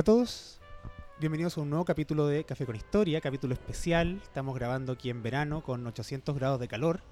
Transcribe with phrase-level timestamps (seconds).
[0.00, 0.58] Hola a todos,
[1.18, 4.18] bienvenidos a un nuevo capítulo de Café con Historia, capítulo especial.
[4.22, 7.02] Estamos grabando aquí en verano con 800 grados de calor.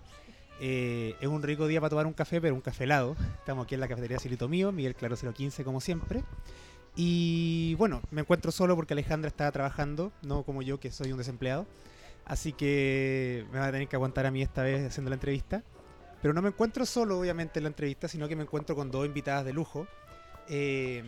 [0.58, 3.14] Eh, es un rico día para tomar un café, pero un café helado.
[3.40, 6.24] Estamos aquí en la cafetería Silito Mío, Miguel Claro 015 como siempre.
[6.96, 11.18] Y bueno, me encuentro solo porque Alejandra está trabajando, no como yo que soy un
[11.18, 11.66] desempleado.
[12.24, 15.62] Así que me va a tener que aguantar a mí esta vez haciendo la entrevista.
[16.22, 19.04] Pero no me encuentro solo, obviamente, en la entrevista, sino que me encuentro con dos
[19.04, 19.86] invitadas de lujo.
[20.48, 21.04] Eh,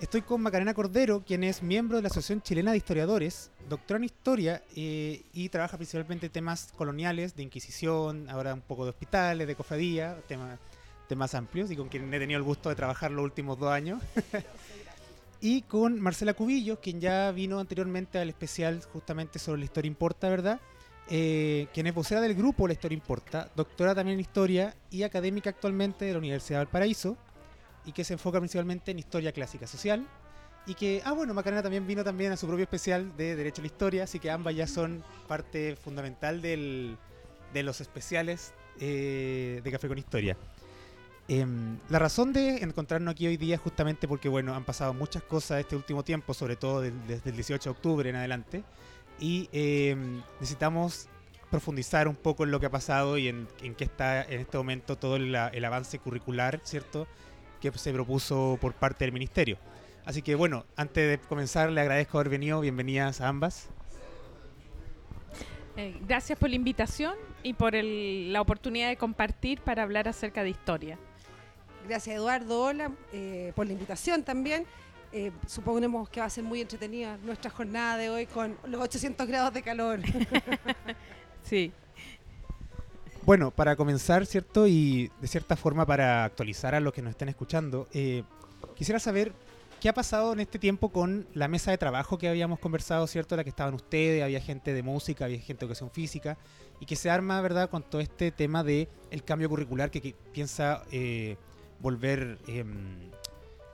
[0.00, 4.04] Estoy con Macarena Cordero, quien es miembro de la Asociación Chilena de Historiadores, doctora en
[4.04, 9.54] Historia eh, y trabaja principalmente temas coloniales, de Inquisición, ahora un poco de hospitales, de
[9.54, 10.58] cofradía, tema-
[11.06, 14.00] temas amplios y con quien he tenido el gusto de trabajar los últimos dos años.
[15.42, 20.30] y con Marcela Cubillos, quien ya vino anteriormente al especial justamente sobre la historia importa,
[20.30, 20.60] ¿verdad?
[21.10, 25.50] Eh, quien es vocera del grupo La Historia Importa, doctora también en Historia y académica
[25.50, 27.16] actualmente de la Universidad del Paraíso
[27.90, 30.06] y que se enfoca principalmente en historia clásica social.
[30.64, 33.62] Y que, ah, bueno, Macarena también vino también a su propio especial de Derecho a
[33.62, 36.96] la Historia, así que ambas ya son parte fundamental del-
[37.52, 40.36] de los especiales eh, de Café con Historia.
[41.28, 45.22] Em, la razón de encontrarnos aquí hoy día es justamente porque, bueno, han pasado muchas
[45.24, 48.62] cosas este último tiempo, sobre todo del- desde el 18 de octubre en adelante,
[49.18, 51.08] y em, necesitamos
[51.50, 54.56] profundizar un poco en lo que ha pasado y en, en qué está en este
[54.56, 57.08] momento todo el, el avance curricular, ¿cierto?
[57.60, 59.58] Que se propuso por parte del ministerio.
[60.04, 63.68] Así que bueno, antes de comenzar le agradezco haber venido, bienvenidas a ambas.
[65.76, 70.42] Eh, gracias por la invitación y por el- la oportunidad de compartir para hablar acerca
[70.42, 70.98] de historia.
[71.88, 74.66] Gracias Eduardo, hola, eh, por la invitación también.
[75.12, 79.26] Eh, suponemos que va a ser muy entretenida nuestra jornada de hoy con los 800
[79.26, 80.00] grados de calor.
[81.42, 81.72] Sí.
[83.24, 84.66] Bueno, para comenzar, ¿cierto?
[84.66, 88.22] Y de cierta forma para actualizar a los que nos estén escuchando, eh,
[88.74, 89.32] quisiera saber
[89.80, 93.36] qué ha pasado en este tiempo con la mesa de trabajo que habíamos conversado, ¿cierto?
[93.36, 96.38] La que estaban ustedes, había gente de música, había gente de educación física,
[96.80, 100.82] y que se arma, ¿verdad?, con todo este tema de el cambio curricular que, piensa
[100.90, 101.36] eh,
[101.78, 103.10] volver, em,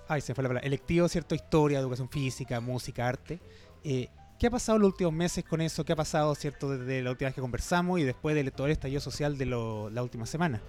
[0.08, 1.34] ay, se me fue la palabra, electivo, ¿cierto?
[1.34, 3.40] Historia, educación física, música, arte.
[3.84, 4.08] Eh,
[4.38, 5.84] ¿Qué ha pasado los últimos meses con eso?
[5.84, 8.72] ¿Qué ha pasado, cierto, desde la última vez que conversamos y después de todo el
[8.72, 10.60] estallido social de lo- la última semana?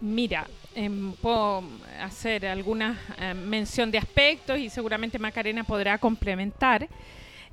[0.00, 1.62] Mira, em, puedo
[2.00, 6.88] hacer alguna eh, mención de aspectos y seguramente Macarena podrá complementar.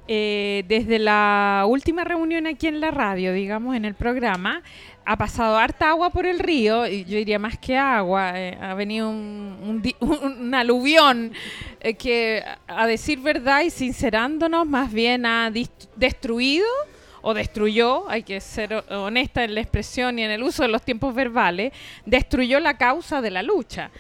[0.10, 4.64] Eh, desde la última reunión aquí en la radio, digamos, en el programa,
[5.04, 8.74] ha pasado harta agua por el río, y yo diría más que agua, eh, ha
[8.74, 11.34] venido un, un un aluvión
[11.82, 15.52] eh, que, a decir verdad y sincerándonos, más bien ha
[15.96, 16.66] destruido
[17.22, 20.70] o destruyó, hay que ser ho- honesta en la expresión y en el uso de
[20.70, 21.74] los tiempos verbales,
[22.06, 23.92] destruyó la causa de la lucha.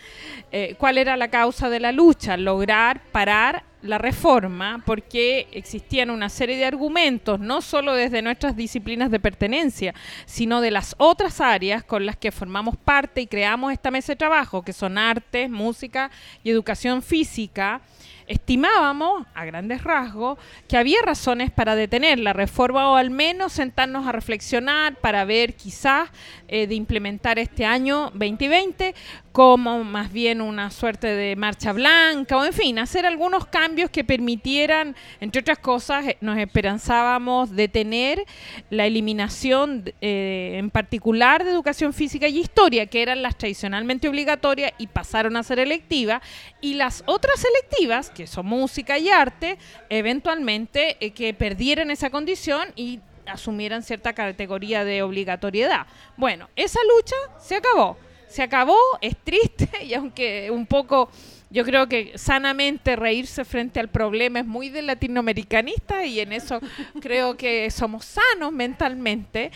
[0.51, 2.37] Eh, ¿Cuál era la causa de la lucha?
[2.37, 9.11] Lograr parar la reforma porque existían una serie de argumentos, no solo desde nuestras disciplinas
[9.11, 9.93] de pertenencia,
[10.25, 14.17] sino de las otras áreas con las que formamos parte y creamos esta mesa de
[14.17, 16.11] trabajo, que son artes, música
[16.43, 17.81] y educación física
[18.27, 24.05] estimábamos, a grandes rasgos, que había razones para detener la reforma o al menos sentarnos
[24.05, 26.09] a reflexionar para ver quizás
[26.47, 28.93] eh, de implementar este año 2020
[29.37, 34.03] como más bien una suerte de marcha blanca o en fin, hacer algunos cambios que
[34.03, 38.25] permitieran, entre otras cosas, eh, nos esperanzábamos detener
[38.71, 44.71] la eliminación eh, en particular de educación física y historia, que eran las tradicionalmente obligatorias
[44.79, 46.23] y pasaron a ser electivas,
[46.59, 49.59] y las otras selectivas, que son música y arte,
[49.89, 55.85] eventualmente eh, que perdieran esa condición y asumieran cierta categoría de obligatoriedad.
[56.15, 57.95] Bueno, esa lucha se acabó.
[58.27, 61.11] Se acabó, es triste y aunque un poco
[61.49, 66.59] yo creo que sanamente reírse frente al problema es muy de latinoamericanista y en eso
[67.01, 69.51] creo que somos sanos mentalmente.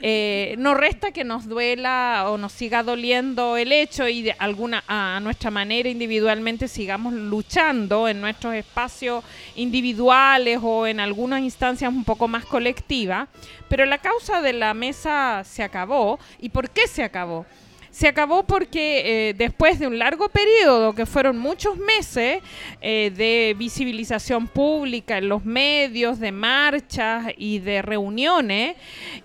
[0.00, 4.84] Eh, no resta que nos duela o nos siga doliendo el hecho y de alguna
[4.86, 9.24] a nuestra manera individualmente sigamos luchando en nuestros espacios
[9.56, 13.28] individuales o en algunas instancias un poco más colectivas,
[13.68, 16.18] pero la causa de la mesa se acabó.
[16.40, 17.46] ¿Y por qué se acabó?
[17.90, 22.40] Se acabó porque eh, después de un largo periodo, que fueron muchos meses
[22.80, 28.76] eh, de visibilización pública en los medios, de marchas y de reuniones,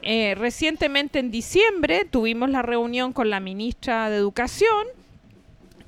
[0.02, 4.88] eh, recientemente en diciembre tuvimos la reunión con la ministra de Educación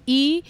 [0.08, 0.46] y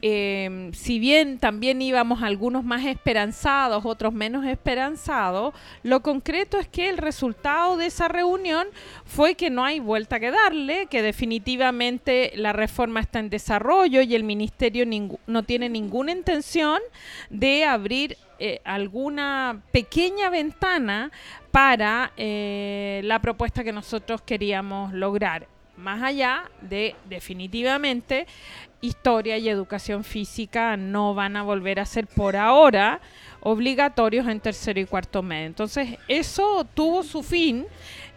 [0.00, 6.88] eh, si bien también íbamos algunos más esperanzados, otros menos esperanzados, lo concreto es que
[6.88, 8.66] el resultado de esa reunión
[9.04, 14.14] fue que no hay vuelta que darle, que definitivamente la reforma está en desarrollo y
[14.14, 14.86] el ministerio
[15.26, 16.80] no tiene ninguna intención
[17.28, 21.12] de abrir eh, alguna pequeña ventana
[21.50, 25.46] para eh, la propuesta que nosotros queríamos lograr.
[25.76, 28.26] Más allá de definitivamente
[28.82, 33.00] historia y educación física no van a volver a ser por ahora
[33.40, 35.46] obligatorios en tercero y cuarto mes.
[35.46, 37.64] Entonces, eso tuvo su fin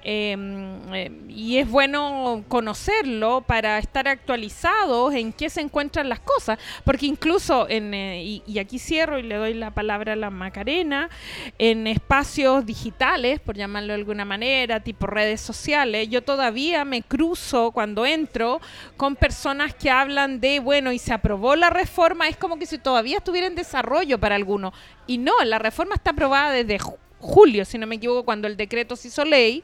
[0.07, 6.59] Em, em, y es bueno conocerlo para estar actualizados en qué se encuentran las cosas,
[6.83, 11.09] porque incluso en, eh, y, aquí cierro y le doy la palabra a la Macarena,
[11.57, 17.71] en espacios digitales, por llamarlo de alguna manera, tipo redes sociales, yo todavía me cruzo
[17.71, 18.61] cuando entro
[18.97, 22.77] con personas que hablan de, bueno, y se aprobó la reforma, es como que si
[22.77, 24.71] todavía estuviera en desarrollo para algunos.
[25.07, 26.77] Y no, la reforma está aprobada desde
[27.25, 29.63] julio, si no me equivoco, cuando el decreto se hizo ley.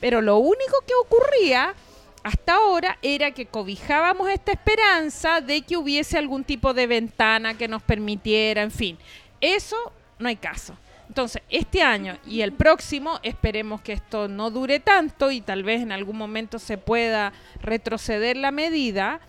[0.00, 1.74] Pero lo único que ocurría
[2.22, 7.68] hasta ahora era que cobijábamos esta esperanza de que hubiese algún tipo de ventana que
[7.68, 8.98] nos permitiera, en fin.
[9.40, 9.76] Eso
[10.18, 10.76] no hay caso.
[11.08, 15.82] Entonces, este año y el próximo esperemos que esto no dure tanto y tal vez
[15.82, 19.20] en algún momento se pueda retroceder la medida.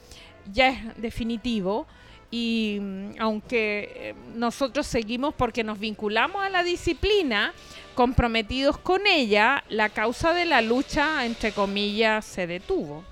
[0.54, 1.88] Ya es definitivo
[2.32, 2.80] y
[3.20, 7.54] aunque eh, nosotros seguimos porque nos vinculamos a la disciplina,
[7.94, 13.04] comprometidos con ella, la causa de la lucha, entre comillas, se detuvo.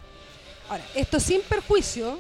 [0.70, 2.18] Ahora, esto sin perjuicio,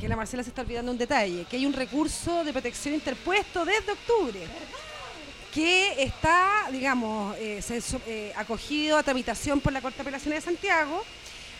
[0.00, 3.66] que la Marcela se está olvidando un detalle, que hay un recurso de protección interpuesto
[3.66, 4.40] desde octubre,
[5.52, 7.60] que está, digamos, eh,
[8.06, 11.04] eh, acogido a tramitación por la Corte de de Santiago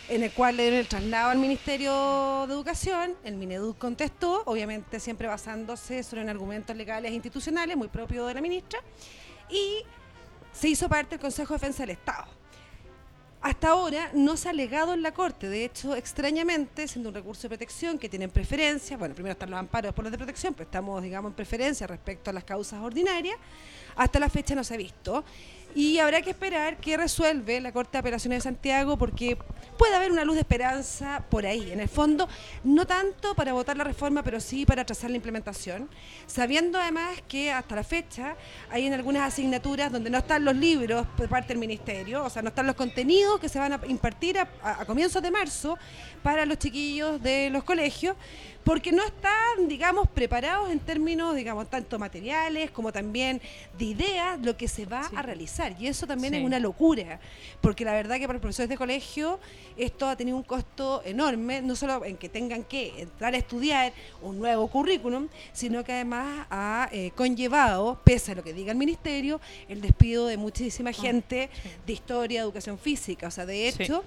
[0.09, 5.01] en el cual le dieron el traslado al Ministerio de Educación, el Mineduc contestó, obviamente
[5.01, 8.81] siempre basándose sobre argumentos legales e institucionales, muy propio de la ministra,
[9.49, 9.83] y
[10.53, 12.27] se hizo parte del Consejo de Defensa del Estado.
[13.41, 17.43] Hasta ahora no se ha alegado en la Corte, de hecho, extrañamente, siendo un recurso
[17.43, 20.65] de protección que tienen preferencia, bueno, primero están los amparos, después los de protección, pero
[20.65, 23.37] estamos, digamos, en preferencia respecto a las causas ordinarias,
[23.97, 25.25] hasta la fecha no se ha visto
[25.75, 29.37] y habrá que esperar qué resuelve la Corte de Apelaciones de Santiago porque
[29.77, 31.73] puede haber una luz de esperanza por ahí.
[31.73, 32.29] En el fondo,
[32.63, 35.89] no tanto para votar la reforma, pero sí para trazar la implementación,
[36.27, 38.37] sabiendo además que hasta la fecha
[38.71, 42.43] hay en algunas asignaturas donde no están los libros por parte del Ministerio, o sea,
[42.43, 45.77] no están los contenidos que se van a impartir a, comienzos de marzo
[46.23, 48.17] para los chiquillos de los colegios,
[48.65, 53.41] porque no están, digamos, preparados en términos, digamos, tanto materiales como también
[53.79, 55.77] de ideas, lo que se va a realizar.
[55.79, 57.21] Y eso también es una locura,
[57.61, 59.39] porque la verdad que para los profesores de colegio
[59.77, 63.93] esto ha tenido un costo enorme, no solo en que tengan que entrar a estudiar
[64.23, 68.79] un nuevo currículum, sino que además ha eh, conllevado, pese a lo que diga el
[68.79, 71.51] ministerio, el despido de muchísima ah, gente
[71.87, 73.29] de historia, educación física.
[73.29, 74.03] O sea, de hecho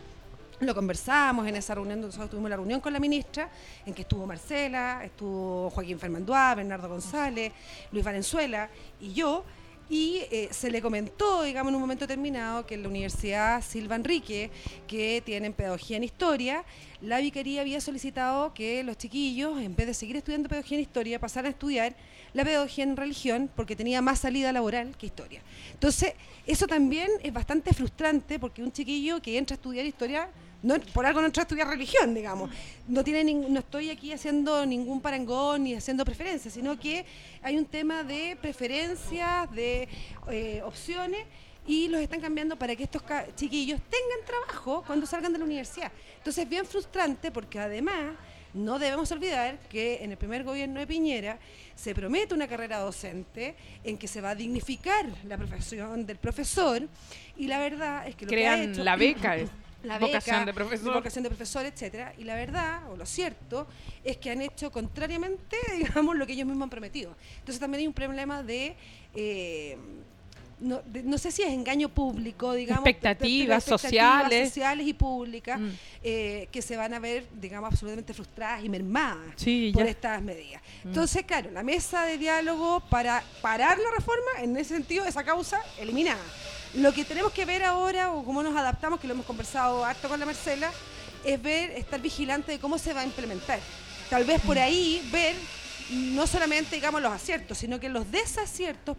[0.60, 3.50] lo conversamos en esa reunión, nosotros tuvimos la reunión con la ministra,
[3.86, 7.52] en que estuvo Marcela, estuvo Joaquín Fermanduá, Bernardo González,
[7.92, 9.44] Luis Valenzuela y yo,
[9.90, 13.96] y eh, se le comentó, digamos, en un momento determinado, que en la Universidad Silva
[13.96, 14.52] Enrique,
[14.86, 16.66] que tienen pedagogía en historia,
[17.02, 21.20] la vicaría había solicitado que los chiquillos, en vez de seguir estudiando pedagogía en historia,
[21.20, 21.96] pasaran a estudiar
[22.34, 25.42] la pedagogía en religión, porque tenía más salida laboral que historia.
[25.72, 26.14] Entonces,
[26.46, 30.30] eso también es bastante frustrante, porque un chiquillo que entra a estudiar historia
[30.64, 32.50] no, por algo no entró a estudiar religión, digamos.
[32.88, 37.06] No, tiene no estoy aquí haciendo ningún parangón ni haciendo preferencias, sino que
[37.44, 39.88] hay un tema de preferencias, de
[40.30, 41.26] eh, opciones
[41.68, 43.04] y los están cambiando para que estos
[43.36, 45.92] chiquillos tengan trabajo cuando salgan de la universidad.
[46.18, 48.16] Entonces es bien frustrante porque además
[48.54, 51.38] no debemos olvidar que en el primer gobierno de Piñera
[51.76, 56.88] se promete una carrera docente en que se va a dignificar la profesión del profesor
[57.36, 59.38] y la verdad es que lo Crean que ha hecho, la beca.
[59.88, 60.94] La vocación de profesor.
[60.94, 62.14] vocación de profesor, etcétera.
[62.18, 63.68] Y la verdad, o lo cierto,
[64.04, 67.16] es que han hecho contrariamente, digamos, lo que ellos mismos han prometido.
[67.40, 68.76] Entonces también hay un problema de
[69.16, 69.78] eh,
[70.60, 72.86] no, no, sé si es engaño público, digamos.
[72.86, 74.50] Expectativas, sociales.
[74.50, 75.70] sociales y públicas mm.
[76.04, 79.36] eh, que se van a ver, digamos, absolutamente frustradas y mermadas
[79.74, 80.62] por estas medidas.
[80.84, 80.88] Mm.
[80.88, 85.62] Entonces, claro, la mesa de diálogo para parar la reforma, en ese sentido, esa causa
[85.80, 86.24] eliminada.
[86.76, 90.10] Lo que tenemos que ver ahora, o cómo nos adaptamos, que lo hemos conversado harto
[90.10, 90.72] con la Marcela,
[91.24, 93.60] es ver, estar vigilante de cómo se va a implementar.
[94.10, 95.36] Tal vez por ahí ver
[95.90, 98.98] no solamente digamos los aciertos, sino que los desaciertos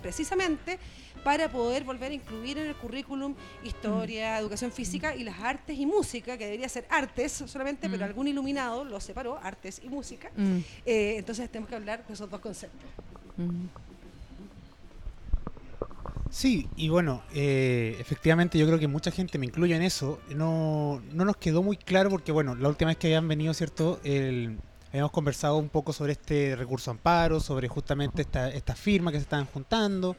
[0.00, 0.78] precisamente
[1.24, 5.86] para poder volver a incluir en el currículum historia, educación física y las artes y
[5.86, 10.30] música, que debería ser artes solamente, pero algún iluminado lo separó, artes y música.
[10.84, 12.88] Eh, entonces tenemos que hablar de esos dos conceptos.
[16.30, 21.00] Sí, y bueno, eh, efectivamente yo creo que mucha gente, me incluye en eso, no,
[21.12, 24.00] no nos quedó muy claro porque, bueno, la última vez que habían venido, ¿cierto?
[24.02, 29.18] El, habíamos conversado un poco sobre este recurso amparo, sobre justamente esta, esta firma que
[29.18, 30.16] se estaban juntando.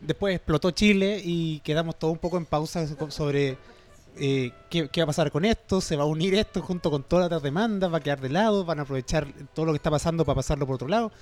[0.00, 3.56] Después explotó Chile y quedamos todo un poco en pausa sobre
[4.18, 7.30] eh, ¿qué, va a pasar con esto, se va a unir esto junto con todas
[7.30, 10.24] las demandas, va a quedar de lado, van a aprovechar todo lo que está pasando
[10.24, 11.12] para pasarlo por otro lado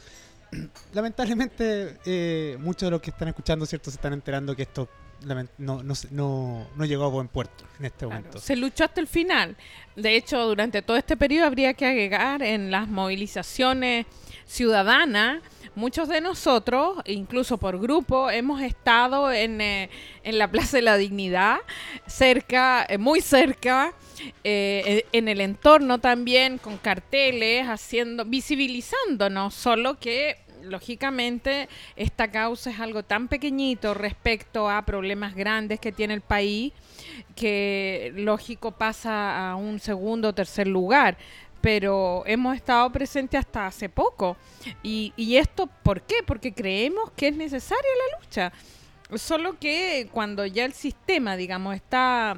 [0.93, 3.91] lamentablemente eh, muchos de los que están escuchando, ¿cierto?
[3.91, 4.89] Se están enterando que esto
[5.59, 5.83] no,
[6.77, 8.39] no, llegó a buen puerto en este momento.
[8.39, 9.57] Se luchó hasta el final.
[9.97, 14.07] De hecho, durante todo este periodo habría que agregar en las movilizaciones
[14.45, 15.43] ciudadanas,
[15.75, 19.89] muchos de nosotros, incluso por grupo, hemos estado en, eh,
[20.25, 21.59] la Plaza de la Dignidad,
[22.07, 23.95] cerca, eh, muy cerca,
[24.43, 33.03] en el entorno también, con carteles, haciendo, visibilizándonos, solo que lógicamente esta causa es algo
[33.03, 36.73] tan pequeñito respecto a problemas grandes que tiene el país
[37.37, 41.17] que lógico pasa a un segundo o tercer lugar
[41.61, 44.37] pero hemos estado presentes hasta hace poco.
[44.83, 46.17] Y, y, esto, ¿por qué?
[46.23, 48.53] Porque creemos que es necesaria la lucha.
[49.15, 52.37] Solo que cuando ya el sistema, digamos, está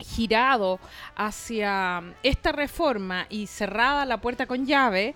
[0.00, 0.78] girado
[1.16, 5.14] hacia esta reforma y cerrada la puerta con llave,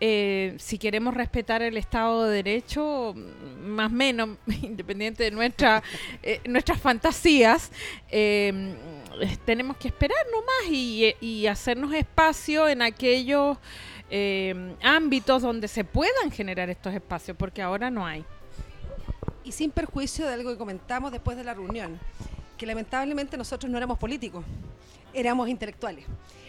[0.00, 3.14] eh, si queremos respetar el Estado de Derecho,
[3.60, 4.30] más o menos,
[4.62, 5.82] independiente de nuestra,
[6.22, 7.70] eh, nuestras fantasías,
[8.10, 8.74] eh,
[9.44, 13.58] tenemos que esperar nomás y, y hacernos espacio en aquellos
[14.82, 18.24] ámbitos donde se puedan generar estos espacios, porque ahora no hay.
[19.42, 21.98] Y sin perjuicio de algo que comentamos después de la reunión
[22.56, 24.44] que lamentablemente nosotros no éramos políticos,
[25.12, 26.04] éramos intelectuales.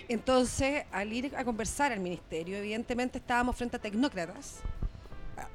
[0.07, 4.61] Entonces, al ir a conversar al ministerio, evidentemente estábamos frente a tecnócratas,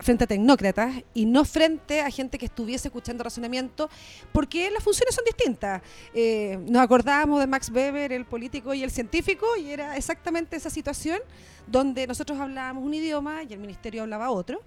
[0.01, 3.89] frente a tecnócratas y no frente a gente que estuviese escuchando razonamiento,
[4.33, 5.83] porque las funciones son distintas.
[6.15, 10.71] Eh, nos acordábamos de Max Weber, el político y el científico, y era exactamente esa
[10.71, 11.21] situación
[11.67, 14.61] donde nosotros hablábamos un idioma y el ministerio hablaba otro.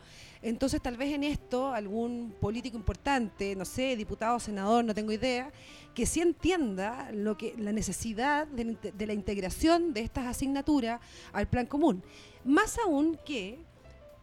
[0.44, 5.52] Entonces, tal vez en esto algún político importante, no sé, diputado, senador, no tengo idea,
[5.94, 11.00] que sí entienda lo que la necesidad de, de la integración de estas asignaturas
[11.32, 12.04] al plan común.
[12.44, 13.58] Más aún que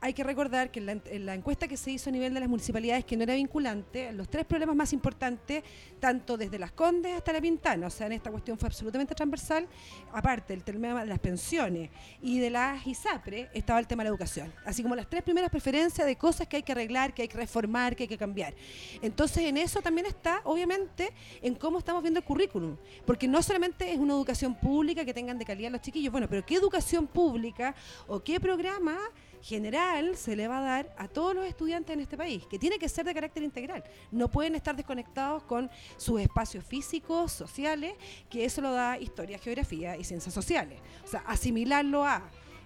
[0.02, 3.04] hay que recordar que en la, encuesta que se hizo a nivel de las municipalidades,
[3.04, 5.62] que no era vinculante, los tres problemas más importantes,
[5.98, 9.68] tanto desde las Condes hasta la Pintana, o sea, en esta cuestión fue absolutamente transversal,
[10.12, 11.90] aparte del tema de las pensiones
[12.22, 14.52] y de las ISAPRE, estaba el tema de la educación.
[14.64, 17.36] Así como las tres primeras preferencias de cosas que hay que arreglar, que hay que
[17.36, 18.54] reformar, que hay que cambiar.
[19.02, 23.92] Entonces, en eso también está, obviamente, en cómo estamos viendo el currículum, porque no solamente
[23.92, 27.74] es una educación pública que tengan de calidad los chiquillos, bueno, pero ¿qué educación pública
[28.06, 28.96] o qué programa
[29.42, 32.78] general se le va a dar a todos los estudiantes en este país, que tiene
[32.78, 33.82] que ser de carácter integral.
[34.10, 37.94] No pueden estar desconectados con sus espacios físicos, sociales,
[38.28, 40.78] que eso lo da historia, geografía y ciencias sociales.
[41.04, 42.22] O sea, asimilarlo a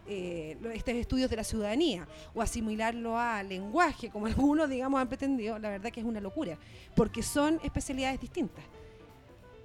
[0.07, 5.59] eh, estos estudios de la ciudadanía o asimilarlo a lenguaje, como algunos, digamos, han pretendido,
[5.59, 6.59] la verdad que es una locura,
[6.95, 8.65] porque son especialidades distintas.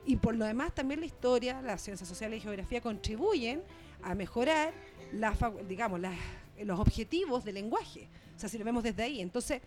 [0.05, 3.61] Y por lo demás, también la historia, las ciencias sociales y geografía contribuyen
[4.01, 4.73] a mejorar
[5.11, 5.37] las,
[5.67, 6.17] digamos, las
[6.63, 8.07] los objetivos del lenguaje.
[8.35, 9.21] O sea, si lo vemos desde ahí.
[9.21, 9.61] Entonces,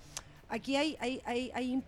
[0.48, 1.82] aquí hay, hay, hay,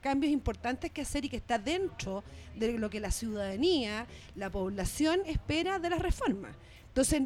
[0.00, 2.22] cambios importantes que hacer y que está dentro
[2.54, 6.54] de lo que la ciudadanía, la población espera de las reformas.
[6.88, 7.22] Entonces,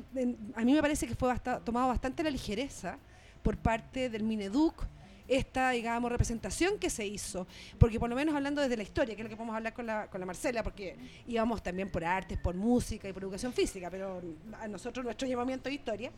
[0.55, 1.35] a mí me parece que fue
[1.65, 2.99] tomado bastante la ligereza
[3.43, 4.87] por parte del Mineduc
[5.29, 7.47] esta, digamos, representación que se hizo,
[7.79, 9.87] porque por lo menos hablando desde la historia, que es lo que podemos hablar con
[9.87, 10.97] la, con la Marcela, porque
[11.27, 14.23] íbamos también por artes, por música y por educación física, pero
[14.59, 16.11] a nosotros nuestro llamamiento de historia,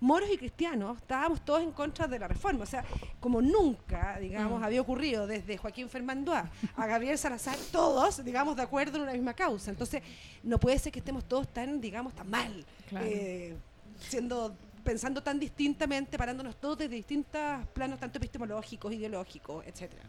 [0.00, 2.64] moros y cristianos estábamos todos en contra de la reforma.
[2.64, 2.84] O sea,
[3.20, 4.64] como nunca, digamos, mm.
[4.64, 9.34] había ocurrido desde Joaquín Fermandoa a Gabriel Salazar, todos, digamos, de acuerdo en una misma
[9.34, 9.70] causa.
[9.70, 10.02] Entonces,
[10.42, 13.56] no puede ser que estemos todos tan, digamos, tan mal, eh,
[13.98, 17.42] siendo pensando tan distintamente, parándonos todos desde distintos
[17.74, 20.04] planos, tanto epistemológicos, ideológicos, etcétera.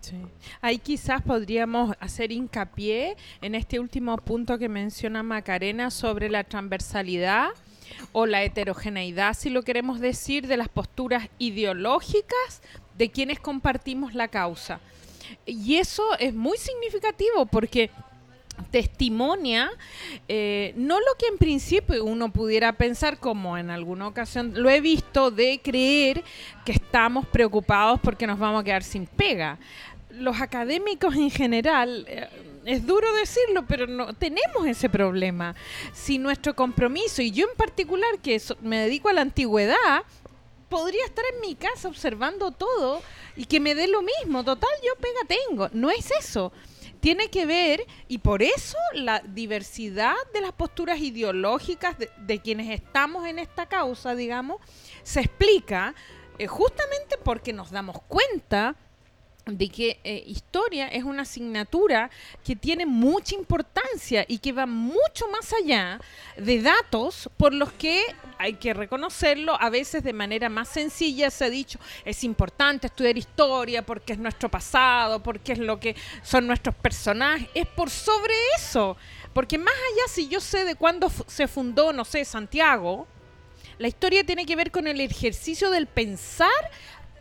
[0.00, 0.16] Sí.
[0.62, 7.48] Ahí quizás podríamos hacer hincapié en este último punto que menciona Macarena sobre la transversalidad
[8.12, 12.62] o la heterogeneidad, si lo queremos decir, de las posturas ideológicas
[12.96, 14.80] de quienes compartimos la causa.
[15.46, 17.90] Y eso es muy significativo porque
[18.70, 19.70] testimonia
[20.28, 24.80] eh, no lo que en principio uno pudiera pensar como en alguna ocasión lo he
[24.80, 26.22] visto de creer
[26.64, 29.58] que estamos preocupados porque nos vamos a quedar sin pega.
[30.12, 32.28] Los académicos en general, eh,
[32.64, 35.54] es duro decirlo, pero no tenemos ese problema.
[35.92, 40.02] Si nuestro compromiso, y yo en particular que me dedico a la antigüedad,
[40.68, 43.02] podría estar en mi casa observando todo
[43.36, 44.44] y que me dé lo mismo.
[44.44, 45.68] Total, yo pega tengo.
[45.72, 46.52] No es eso.
[47.00, 52.68] Tiene que ver, y por eso la diversidad de las posturas ideológicas de, de quienes
[52.68, 54.58] estamos en esta causa, digamos,
[55.02, 55.94] se explica
[56.38, 58.76] eh, justamente porque nos damos cuenta
[59.50, 62.10] de que eh, historia es una asignatura
[62.44, 66.00] que tiene mucha importancia y que va mucho más allá
[66.36, 68.02] de datos por los que
[68.38, 73.18] hay que reconocerlo, a veces de manera más sencilla se ha dicho, es importante estudiar
[73.18, 78.34] historia porque es nuestro pasado, porque es lo que son nuestros personajes, es por sobre
[78.56, 78.96] eso,
[79.32, 83.06] porque más allá si yo sé de cuándo se fundó, no sé, Santiago,
[83.80, 86.48] la historia tiene que ver con el ejercicio del pensar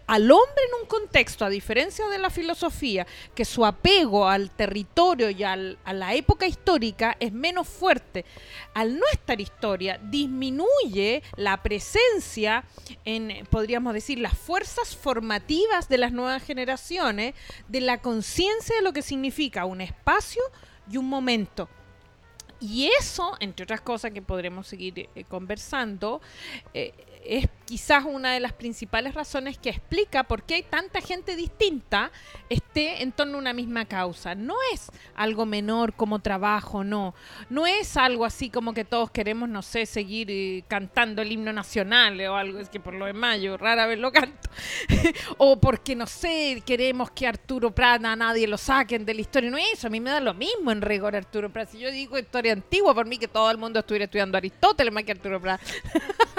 [0.09, 5.29] al hombre en un contexto, a diferencia de la filosofía, que su apego al territorio
[5.29, 8.25] y al- a la época histórica es menos fuerte.
[8.73, 12.63] Al no estar historia, disminuye la presencia
[13.05, 17.35] en, podríamos decir, las fuerzas formativas de las nuevas generaciones,
[17.67, 20.41] de la conciencia de lo que significa un espacio
[20.91, 21.69] y un momento.
[22.61, 26.19] Y eso, entre otras cosas que podremos seguir eh, conversando,
[26.73, 31.35] eh, es quizás una de las principales razones que explica por qué hay tanta gente
[31.35, 32.11] distinta
[32.49, 34.33] esté en torno a una misma causa.
[34.33, 37.13] No es algo menor como trabajo, no.
[37.49, 41.53] No es algo así como que todos queremos, no sé, seguir eh, cantando el himno
[41.53, 44.49] nacional o algo, es que por lo demás yo rara vez lo canto.
[45.38, 49.51] o porque, no sé, queremos que Arturo Prat a nadie lo saquen de la historia.
[49.51, 51.69] No es eso, a mí me da lo mismo en rigor Arturo Prat.
[51.69, 55.03] Si yo digo historia antigua, por mí que todo el mundo estuviera estudiando Aristóteles más
[55.03, 55.61] que Arturo Prat.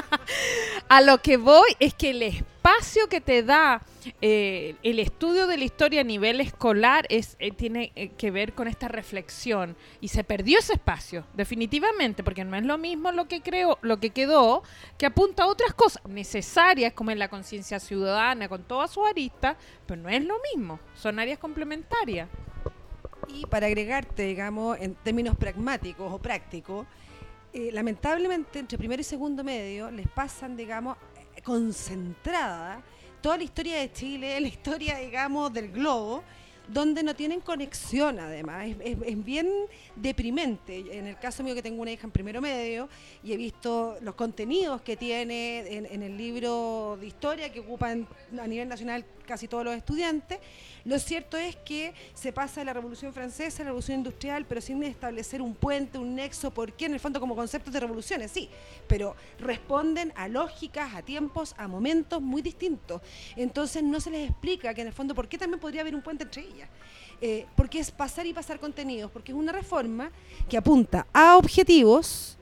[0.89, 3.83] A lo que voy es que el espacio que te da
[4.21, 8.55] eh, el estudio de la historia a nivel escolar es, eh, tiene eh, que ver
[8.55, 9.77] con esta reflexión.
[10.01, 13.99] Y se perdió ese espacio, definitivamente, porque no es lo mismo lo que creo, lo
[14.01, 14.63] que quedó,
[14.99, 19.57] que apunta a otras cosas necesarias, como en la conciencia ciudadana, con todas sus aristas,
[19.87, 22.29] pero no es lo mismo, son áreas complementarias.
[23.29, 26.87] Y para agregarte, digamos, en términos pragmáticos o prácticos,
[27.53, 30.97] eh, lamentablemente entre primero y segundo medio les pasan, digamos,
[31.37, 32.83] eh, concentrada
[33.21, 36.23] toda la historia de Chile, la historia, digamos, del globo,
[36.69, 38.69] donde no tienen conexión además.
[38.83, 39.49] Es, es- bien
[39.97, 40.97] deprimente.
[40.97, 42.89] En el caso mío que tengo una hija en primero medio
[43.25, 48.07] y he visto los contenidos que tiene en, en el libro de historia que ocupan
[48.41, 50.41] a nivel nacional casi todos los estudiantes,
[50.85, 54.61] lo cierto es que se pasa de la Revolución Francesa a la Revolución Industrial, pero
[54.61, 58.49] sin establecer un puente, un nexo, porque en el fondo como conceptos de revoluciones, sí,
[58.89, 63.03] pero responden a lógicas, a tiempos, a momentos muy distintos.
[63.37, 66.03] Entonces no se les explica que en el fondo por qué también podría haber un
[66.03, 66.69] puente entre ellas.
[67.23, 70.11] Eh, porque es pasar y pasar contenidos, porque es una reforma
[70.49, 72.39] que apunta a objetivos,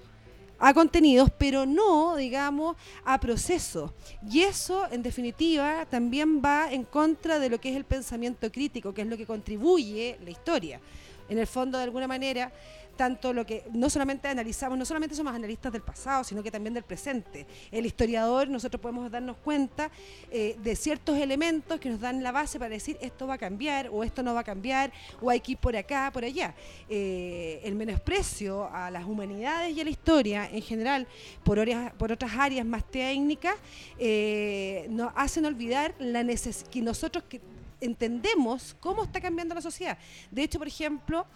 [0.59, 3.93] a contenidos, pero no, digamos, a procesos.
[4.31, 8.93] Y eso, en definitiva, también va en contra de lo que es el pensamiento crítico,
[8.93, 10.81] que es lo que contribuye la historia.
[11.29, 12.51] En el fondo, de alguna manera,
[12.99, 16.75] tanto lo que no solamente analizamos, no solamente somos analistas del pasado, sino que también
[16.75, 17.47] del presente.
[17.71, 19.91] El historiador, nosotros podemos darnos cuenta
[20.31, 23.89] eh, de ciertos elementos que nos dan la base para decir esto va a cambiar
[23.93, 26.55] o esto no va a cambiar o hay que ir por acá, por allá.
[26.91, 31.07] Eh, el menosprecio a las humanidades y a la historia en general
[31.45, 33.55] por, áreas- por otras áreas más técnicas
[33.99, 37.41] eh, nos hacen olvidar la neces que nosotros que
[37.81, 39.97] entendemos cómo está cambiando la sociedad.
[40.33, 41.27] De hecho, por ejemplo,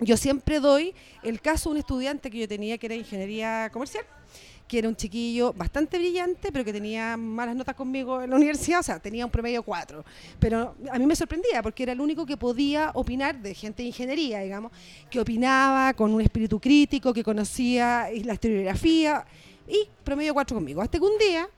[0.00, 4.04] yo siempre doy el caso de un estudiante que yo tenía que era ingeniería comercial,
[4.66, 8.80] que era un chiquillo bastante brillante, pero que tenía malas notas conmigo en la universidad,
[8.80, 10.02] o sea, tenía un promedio 4.
[10.38, 13.88] Pero a mí me sorprendía porque era el único que podía opinar de gente de
[13.88, 14.72] ingeniería, digamos,
[15.10, 19.26] que opinaba con un espíritu crítico, que conocía la historiografía
[19.68, 20.80] y promedio 4 conmigo.
[20.80, 21.48] Hasta que un día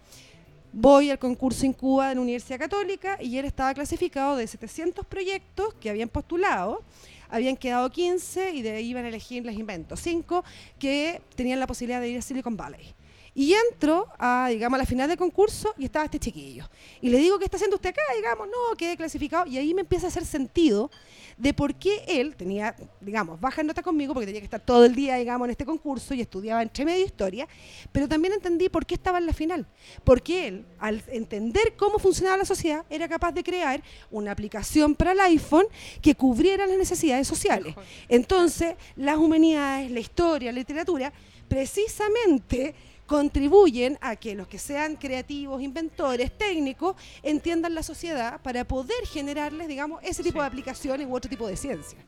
[0.72, 5.06] voy al concurso en Cuba de la Universidad Católica y él estaba clasificado de 700
[5.06, 6.82] proyectos que habían postulado
[7.28, 10.44] habían quedado 15 y de iban a elegir, les invento, 5
[10.78, 12.94] que tenían la posibilidad de ir a Silicon Valley.
[13.34, 16.68] Y entro a, digamos, a la final del concurso y estaba este chiquillo.
[17.00, 18.02] Y le digo, ¿qué está haciendo usted acá?
[18.16, 19.46] Digamos, no, quedé clasificado.
[19.46, 20.90] Y ahí me empieza a hacer sentido
[21.36, 24.94] de por qué él tenía, digamos, baja nota conmigo porque tenía que estar todo el
[24.94, 27.48] día, digamos, en este concurso y estudiaba entre medio historia,
[27.92, 29.66] pero también entendí por qué estaba en la final.
[30.04, 35.12] Porque él, al entender cómo funcionaba la sociedad, era capaz de crear una aplicación para
[35.12, 35.66] el iPhone
[36.00, 37.74] que cubriera las necesidades sociales.
[38.08, 41.12] Entonces, las humanidades, la historia, la literatura,
[41.48, 42.74] precisamente
[43.18, 49.68] contribuyen a que los que sean creativos, inventores, técnicos, entiendan la sociedad para poder generarles,
[49.68, 50.40] digamos, ese tipo Sí.
[50.40, 51.98] de aplicaciones u otro tipo de ciencia.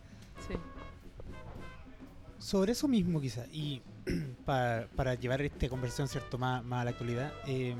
[0.48, 0.54] Sí.
[2.40, 3.80] Sobre eso mismo, quizá, y
[4.44, 7.76] pa- para llevar esta conversación cierto más, más a la actualidad, eh,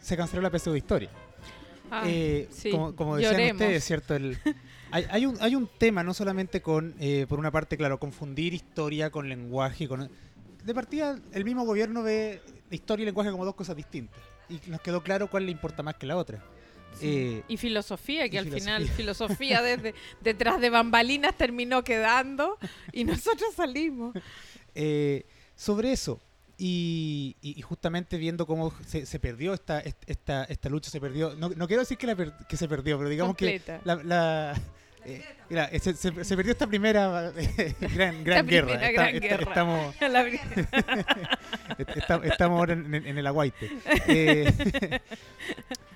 [0.00, 1.10] se canceló la PSU de historia.
[1.88, 3.62] Ah, Eh, sí, como, como decían lloremos.
[3.62, 4.16] ustedes, ¿cierto?
[4.16, 4.36] El-
[4.90, 8.54] hay, hay un, hay un tema, no solamente con, eh, por una parte, claro, confundir
[8.54, 9.86] historia con lenguaje.
[9.86, 10.10] Con,
[10.68, 14.20] de partida, el mismo gobierno ve historia y lenguaje como dos cosas distintas.
[14.48, 16.42] Y nos quedó claro cuál le importa más que la otra.
[17.02, 19.62] Eh, Y filosofía, que y al final filosofía.
[19.62, 22.56] desde detrás de bambalinas terminó quedando
[22.92, 24.14] y nosotros salimos.
[24.74, 26.20] eh, sobre eso,
[26.56, 31.00] y, y- y justamente viendo cómo se, se perdió esta, est- esta, esta lucha, se
[31.00, 33.78] perdió, no, no quiero decir que, la per- que se perdió, pero digamos Completa.
[33.80, 34.60] que la, la-
[35.04, 38.66] eh, mira, se, se- se perdió esta primera eh, gran, gran guerra.
[38.68, 39.42] primera Está- gran está- guerra.
[39.48, 39.94] Estamos,
[41.96, 43.70] está- estamos ahora en, el aguaite.
[44.06, 45.00] Eh,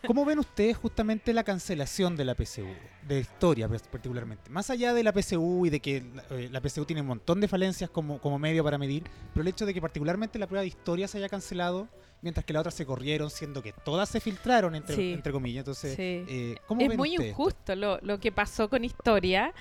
[0.06, 2.66] ¿Cómo ven ustedes justamente la cancelación de la PSU,
[3.06, 4.50] de historia particularmente?
[4.50, 6.24] Más allá de la PSU y de que la,
[6.60, 9.64] la PSU tiene un montón de falencias como, como medio para medir, pero el hecho
[9.64, 11.88] de que particularmente la prueba de historia se haya cancelado,
[12.22, 15.12] mientras que las otras se corrieron, siendo que todas se filtraron, entre, Sí.
[15.12, 15.60] entre comillas.
[15.62, 16.24] Entonces, Sí.
[16.28, 19.52] eh, ¿cómo es ven muy injusto lo, lo que pasó con historia.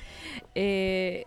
[0.55, 1.25] eh,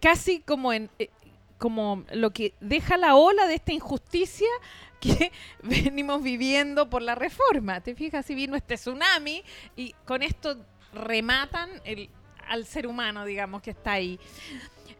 [0.00, 1.10] casi como en eh,
[1.58, 4.48] como lo que deja la ola de esta injusticia
[5.00, 5.30] que
[5.62, 7.80] venimos viviendo por la reforma.
[7.82, 9.42] Te fijas, si vino este tsunami
[9.76, 10.56] y con esto
[10.94, 12.08] rematan el,
[12.48, 14.18] al ser humano, digamos, que está ahí.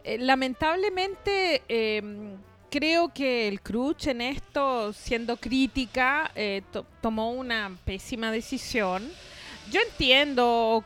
[0.03, 2.01] Eh, lamentablemente, eh,
[2.71, 9.07] creo que el Cruch en esto, siendo crítica, eh, to- tomó una pésima decisión.
[9.69, 10.83] Yo entiendo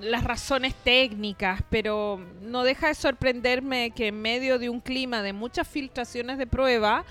[0.00, 5.32] las razones técnicas, pero no deja de sorprenderme que en medio de un clima de
[5.32, 7.04] muchas filtraciones de prueba,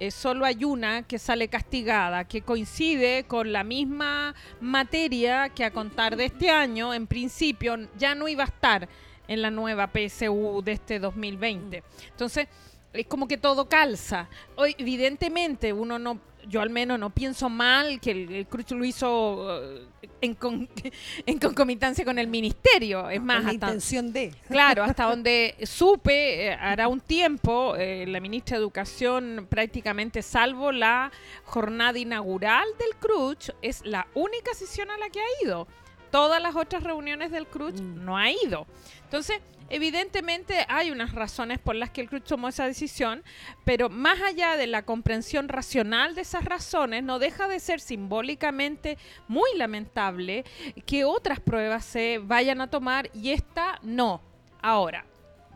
[0.00, 5.72] eh, solo hay una que sale castigada, que coincide con la misma materia que a
[5.72, 8.88] contar de este año, en principio ya no iba a estar
[9.26, 11.82] en la nueva PSU de este 2020.
[12.10, 12.48] Entonces,
[12.92, 14.28] es como que todo calza.
[14.56, 18.84] Hoy, evidentemente, uno no, yo al menos no pienso mal que el, el Cruz lo
[18.84, 19.86] hizo eh,
[20.22, 20.68] en, con-
[21.26, 23.08] en concomitancia con el ministerio.
[23.10, 24.34] Es más, Con la hasta, intención de.
[24.48, 30.72] Claro, hasta donde supe, eh, hará un tiempo, eh, la ministra de Educación prácticamente, salvo
[30.72, 31.12] la
[31.44, 35.66] jornada inaugural del CRUCH, es la única sesión a la que ha ido.
[36.10, 38.04] Todas las otras reuniones del CRUCH Mm.
[38.06, 38.66] no ha ido.
[39.08, 39.40] Entonces,
[39.70, 43.24] evidentemente hay unas razones por las que el CRUCH tomó esa decisión,
[43.64, 48.98] pero más allá de la comprensión racional de esas razones, no deja de ser simbólicamente
[49.26, 50.44] muy lamentable
[50.84, 54.20] que otras pruebas se vayan a tomar y esta no.
[54.60, 55.06] Ahora,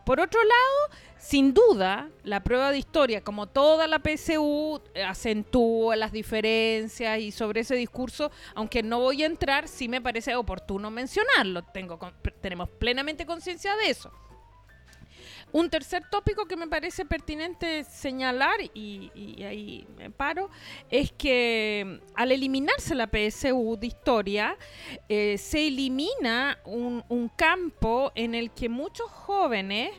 [0.03, 5.95] por otro lado, sin duda, la prueba de historia, como toda la PSU, eh, acentúa
[5.95, 10.91] las diferencias y sobre ese discurso, aunque no voy a entrar, sí me parece oportuno
[10.91, 11.63] mencionarlo.
[11.63, 11.97] Tengo,
[12.41, 14.11] tenemos plenamente conciencia de eso.
[15.53, 19.09] Un tercer tópico que me parece pertinente señalar, y,
[19.45, 20.49] ahí me paro,
[20.89, 24.57] es que mm, al eliminarse la PSU de historia,
[25.07, 29.91] eh, se elimina un campo en el que muchos jóvenes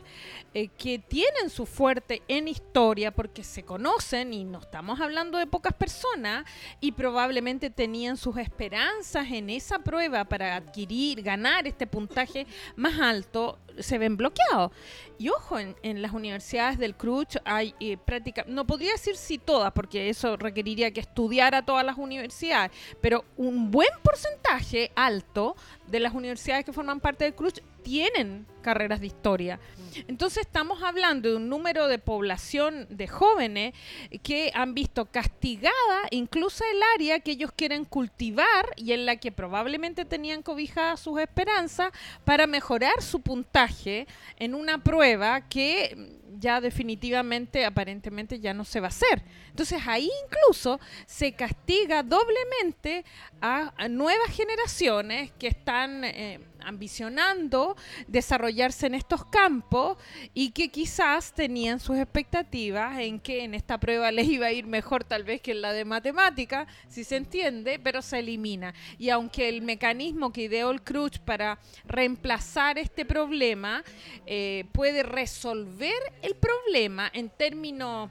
[0.57, 5.47] eh, que tienen su fuerte en historia porque se conocen, y no estamos hablando de
[5.47, 6.45] pocas personas,
[6.79, 13.59] y probablemente tenían sus esperanzas en esa prueba para adquirir, ganar este puntaje más alto,
[13.79, 14.71] se ven bloqueados.
[15.17, 19.73] Y ojo, en, las universidades del CRUCH hay eh, práctica, no podría decir si todas,
[19.73, 26.13] porque eso requeriría que estudiara todas las universidades, pero un buen porcentaje alto de las
[26.13, 29.59] universidades que forman parte del CRUCH tienen carreras de historia.
[30.07, 33.75] Entonces estamos hablando de un número de población de jóvenes
[34.23, 35.71] que han visto castigada
[36.09, 41.19] incluso el área que ellos quieren cultivar y en la que probablemente tenían cobijadas sus
[41.19, 41.91] esperanzas
[42.25, 48.87] para mejorar su puntaje en una prueba que ya definitivamente, aparentemente ya no se va
[48.87, 49.23] a hacer.
[49.49, 53.05] Entonces ahí incluso se castiga doblemente
[53.41, 59.97] a, nuevas generaciones que están eh, ambicionando desarrollarse en estos campos
[60.33, 64.65] y que quizás tenían sus expectativas en que en esta prueba les iba a ir
[64.65, 68.73] mejor tal vez que en la de matemática, si se entiende, pero se elimina.
[68.97, 73.83] Y aunque el mecanismo que ideó el Crutch para reemplazar este problema
[74.25, 75.93] eh, puede resolver
[76.25, 78.09] el problema en términos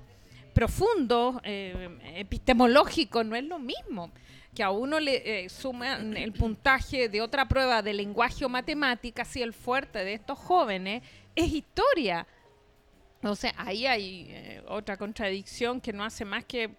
[0.53, 4.11] profundos, eh, epistemológicos, no es lo mismo
[4.55, 9.25] que a uno le eh, suman el puntaje de otra prueba de lenguaje o matemática,
[9.25, 11.03] si el fuerte de estos jóvenes
[11.35, 12.27] es historia.
[13.23, 16.71] O sea, ahí hay eh, otra contradicción que no hace más que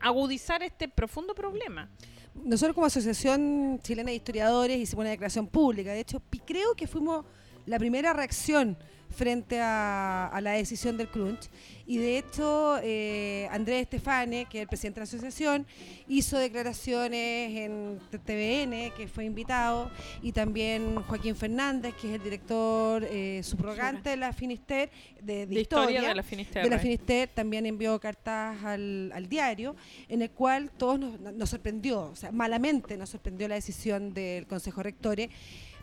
[0.00, 1.88] agudizar este profundo problema.
[2.34, 5.92] Nosotros como Asociación Chilena de Historiadores hicimos una declaración pública.
[5.92, 7.24] De hecho, creo que fuimos
[7.66, 8.76] la primera reacción
[9.12, 11.48] frente a, a la decisión del Crunch.
[11.86, 15.66] Y de hecho, eh, Andrés Estefane, que es el presidente de la asociación,
[16.08, 19.90] hizo declaraciones en TVN, que fue invitado,
[20.22, 25.46] y también Joaquín Fernández, que es el director eh, subrogante de la Finister, de, de
[25.46, 26.64] De historia, historia de la Finisterre.
[26.64, 29.74] de la Finister también envió cartas al, al diario,
[30.08, 34.46] en el cual todos nos, nos sorprendió, o sea, malamente nos sorprendió la decisión del
[34.46, 35.30] Consejo Rectore,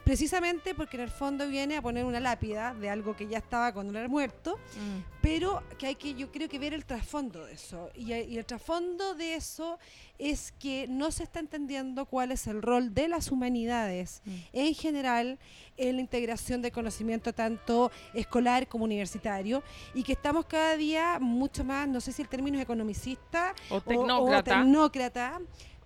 [0.03, 3.73] precisamente porque en el fondo viene a poner una lápida de algo que ya estaba
[3.73, 5.03] cuando era muerto, Mm.
[5.21, 7.89] pero que hay que, yo creo que ver el trasfondo de eso.
[7.95, 9.77] Y, y el trasfondo de eso
[10.17, 14.31] es que no se está entendiendo cuál es el rol de las humanidades Mm.
[14.53, 15.39] en general
[15.77, 21.63] en la integración del conocimiento tanto escolar como universitario y que estamos cada día mucho
[21.63, 24.59] más, no sé si el término es economicista O o- tecnócrata.
[24.59, 25.39] o tecnócrata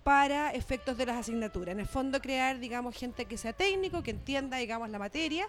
[0.04, 1.72] para efectos de las asignaturas.
[1.72, 5.48] En el fondo crear, digamos, gente que sea técnico, que entienda, digamos, la materia,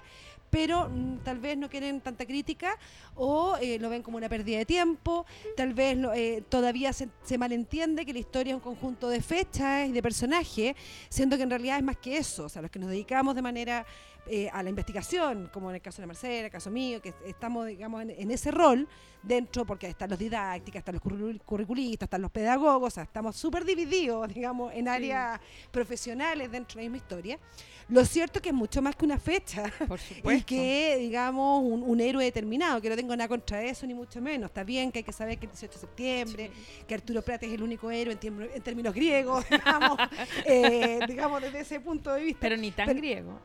[0.56, 2.78] pero mm, tal vez no quieren tanta crítica
[3.16, 5.26] o eh, lo ven como una pérdida de tiempo,
[5.58, 9.22] tal vez lo- eh, todavía se, se malentiende que la historia es un conjunto de
[9.22, 10.74] fechas y de personajes,
[11.10, 13.42] siendo que en realidad es más que eso, o sea, los que nos dedicamos de
[13.42, 13.86] manera
[14.28, 17.14] eh, a la investigación, como en el caso de Marcela, en el caso mío, que
[17.28, 18.88] estamos, digamos, en, en ese rol
[19.22, 23.36] dentro, porque están los didácticas, están los curricul- curriculistas, están los pedagogos, o sea, estamos
[23.36, 25.40] súper divididos, digamos, en áreas
[25.70, 27.40] profesionales dentro de la misma historia.
[27.88, 30.00] Lo cierto es que es mucho más que una fecha Por
[30.34, 34.20] y que, digamos, un, un héroe determinado, que no tengo nada contra eso, ni mucho
[34.22, 34.50] menos.
[34.50, 36.52] Está bien que hay que saber que el 18 de septiembre,
[36.88, 39.98] que Arturo Prat es el único héroe en, tiempo- en términos griegos, digamos,
[40.46, 42.40] eh, digamos, desde ese punto de vista.
[42.42, 43.40] Pero ni tan Pero- griego.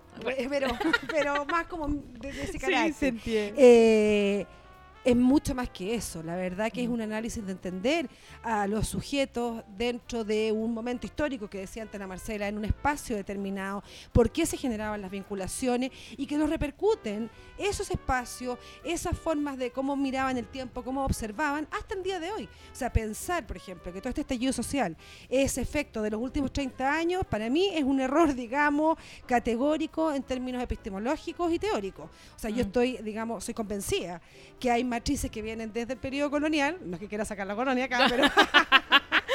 [0.48, 0.68] pero,
[1.10, 2.94] pero más como desde ese Sí, carácter.
[2.94, 3.54] se entiende.
[3.58, 4.46] Eh,
[5.04, 6.22] es mucho más que eso.
[6.22, 8.08] La verdad que es un análisis de entender
[8.42, 12.64] a los sujetos dentro de un momento histórico que decía antes Ana Marcela, en un
[12.66, 13.82] espacio determinado,
[14.12, 19.70] por qué se generaban las vinculaciones y que nos repercuten esos espacios, esas formas de
[19.70, 22.44] cómo miraban el tiempo, cómo observaban hasta el día de hoy.
[22.44, 24.96] O sea, pensar, por ejemplo, que todo este estallido social
[25.28, 30.22] es efecto de los últimos 30 años, para mí es un error, digamos, categórico en
[30.22, 32.10] términos epistemológicos y teóricos.
[32.36, 32.66] O sea, yo Mm.
[32.66, 34.20] estoy, digamos, soy convencida
[34.58, 37.54] que hay matrices que vienen desde el periodo colonial, no es que quiera sacar la
[37.54, 38.24] colonia acá, pero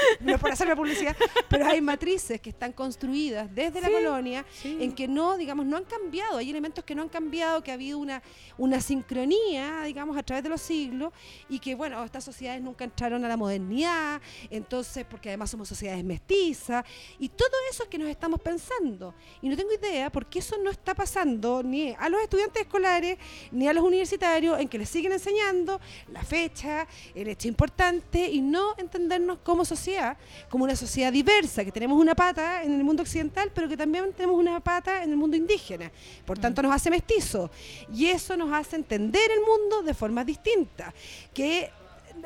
[0.20, 1.16] no es por hacerme publicidad,
[1.50, 5.86] pero hay matrices que están construidas desde la colonia en que no, digamos, no han
[5.86, 8.22] cambiado, hay elementos que no han cambiado, que ha habido una,
[8.58, 11.14] una sincronía, digamos, a través de los siglos
[11.50, 16.04] y que, bueno, estas sociedades nunca entraron a la modernidad, entonces, porque además somos sociedades
[16.04, 16.86] mestizas
[17.20, 19.14] y todo eso es que nos estamos pensando.
[19.42, 23.18] Y no tengo idea por qué eso no está pasando ni a los estudiantes escolares
[23.52, 25.80] ni a los universitarios en que les siguen enseñando
[26.12, 30.05] la fecha, el hecho importante y no entendernos como sociedad,
[30.50, 34.12] como una sociedad diversa, que tenemos una pata en el mundo occidental, pero que también
[34.14, 35.92] tenemos una pata en el mundo indígena.
[36.26, 37.50] Por tanto, nos hace mestizos.
[37.94, 40.94] Y eso nos hace entender el mundo de formas distintas,
[41.34, 41.70] que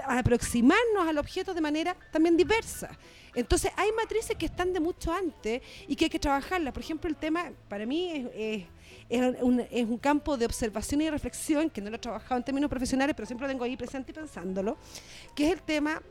[0.06, 2.90] aproximarnos al objeto de manera también diversa.
[3.36, 6.74] Entonces hay matrices que están de mucho antes y que hay que trabajarlas.
[6.74, 8.66] Por ejemplo, el tema para mí es, es-
[9.08, 12.44] es un, es un campo de observación y reflexión que no lo he trabajado en
[12.44, 14.78] términos profesionales, pero siempre lo tengo ahí presente y pensándolo,
[15.36, 16.02] que es el tema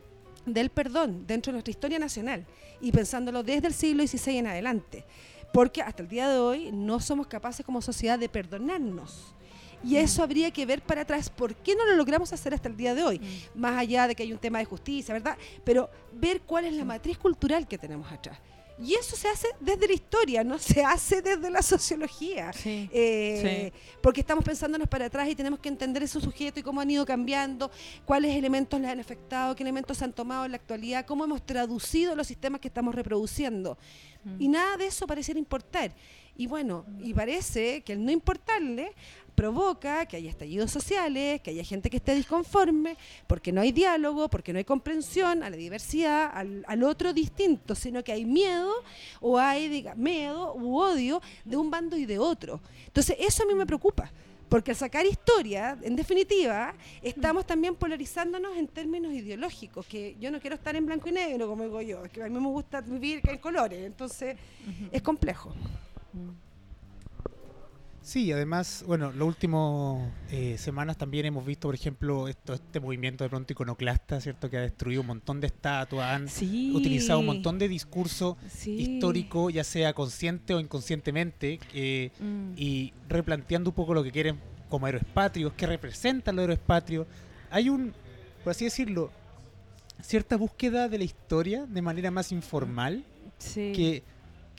[0.45, 2.45] del perdón dentro de nuestra historia nacional
[2.81, 5.05] y pensándolo desde el siglo XVI en adelante.
[5.53, 9.33] Porque hasta el día de hoy no somos capaces como sociedad de perdonarnos.
[9.83, 11.29] Y eso habría que ver para atrás.
[11.29, 13.21] ¿Por qué no lo logramos hacer hasta el día de hoy?
[13.55, 15.37] Más allá de que hay un tema de justicia, ¿verdad?
[15.63, 18.37] Pero ver cuál es la matriz cultural que tenemos atrás.
[18.81, 22.53] Y eso se hace desde la historia, no se hace desde la sociología.
[22.53, 22.89] Sí.
[22.93, 26.89] Eh, Porque estamos pensándonos para atrás y tenemos que entender esos sujetos y cómo han
[26.89, 27.69] ido cambiando,
[28.05, 31.45] cuáles elementos les han afectado, qué elementos se han tomado en la actualidad, cómo hemos
[31.45, 33.77] traducido los sistemas que estamos reproduciendo.
[34.37, 35.91] Y nada de eso pareciera importar.
[36.35, 38.93] Y bueno, y parece que el no importarle
[39.39, 44.27] provoca que haya estallidos sociales, que haya gente que esté disconforme, porque no hay diálogo,
[44.27, 48.69] porque no hay comprensión a la diversidad, al, otro distinto, sino que hay miedo
[49.21, 52.59] o hay diga, miedo u odio de un bando y de otro.
[52.85, 54.11] Entonces, eso a mí me preocupa.
[54.49, 60.41] Porque al sacar historia, en definitiva, estamos también polarizándonos en términos ideológicos, que yo no
[60.41, 62.81] quiero estar en blanco y negro, como digo yo, es que a mí me gusta
[62.81, 64.35] vivir en colores, entonces
[64.91, 65.55] es complejo.
[68.09, 73.23] Sí, además, bueno, las últimas eh, semanas también hemos visto, por ejemplo, esto, este movimiento
[73.23, 74.49] de pronto iconoclasta, ¿cierto?
[74.49, 76.71] Que ha destruido un montón de estatuas, han Sí.
[76.73, 78.71] utilizado un montón de discurso Sí.
[78.95, 82.53] histórico, ya sea consciente o inconscientemente, eh, Mm.
[82.57, 84.39] y replanteando un poco lo que quieren
[84.71, 87.05] como héroes patrios, qué representan los héroes patrios.
[87.51, 87.93] Hay un,
[88.43, 89.11] por así decirlo,
[90.01, 93.03] cierta búsqueda de la historia de manera más informal
[93.37, 93.71] Sí.
[93.75, 94.03] que,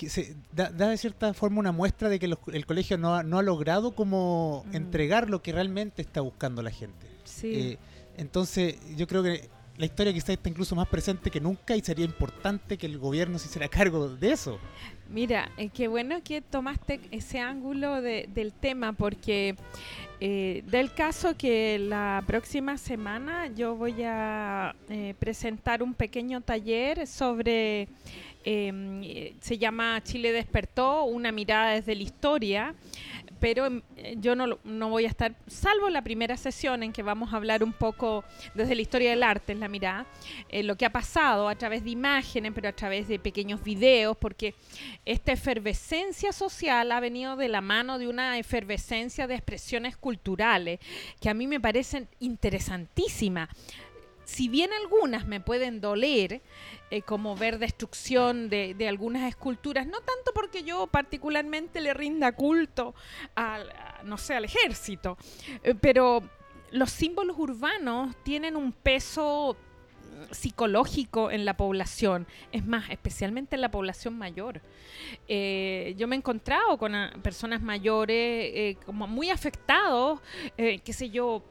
[0.01, 3.15] que se da, da de cierta forma una muestra de que los- el colegio no
[3.17, 4.75] ha, no ha logrado como Mm.
[4.77, 7.07] entregar lo que realmente está buscando la gente.
[7.25, 7.53] Sí.
[7.55, 7.79] Eh,
[8.17, 12.05] entonces yo creo que la historia quizás está incluso más presente que nunca y sería
[12.05, 14.59] importante que el gobierno se hiciera cargo de eso.
[15.09, 19.57] Mira, eh, qué bueno que tomaste ese ángulo de- del tema porque
[20.21, 27.07] eh, del caso que la próxima semana yo voy a eh, presentar un pequeño taller
[27.07, 27.89] sobre,
[28.45, 32.75] eh, se llama Chile despertó, una mirada desde la historia,
[33.41, 33.83] pero em,
[34.17, 37.65] yo no, no voy a estar, salvo la primera sesión en que vamos a hablar
[37.65, 38.23] un poco
[38.55, 40.07] desde la historia del arte, en la mirada,
[40.51, 44.17] eh, lo que ha pasado a través de imágenes, pero a través de pequeños videos,
[44.17, 44.55] porque
[45.05, 50.79] esta efervescencia social ha venido de la mano de una efervescencia de expresiones culturales
[51.21, 53.49] que a mí me parecen interesantísimas.
[54.31, 56.41] Si bien algunas me pueden doler,
[56.89, 62.95] eh, como ver destrucción de, algunas esculturas, no tanto porque yo particularmente le rinda culto
[63.35, 63.73] al,
[64.05, 65.19] no sé, al ejército,
[65.65, 66.23] eh, pero
[66.71, 73.63] los símbolos urbanos tienen un peso mm, psicológico en la población, es más, especialmente en
[73.63, 74.61] la población mayor.
[75.27, 80.21] Eh, yo me he encontrado con personas mayores como muy afectados,
[80.57, 81.43] qué sé yo,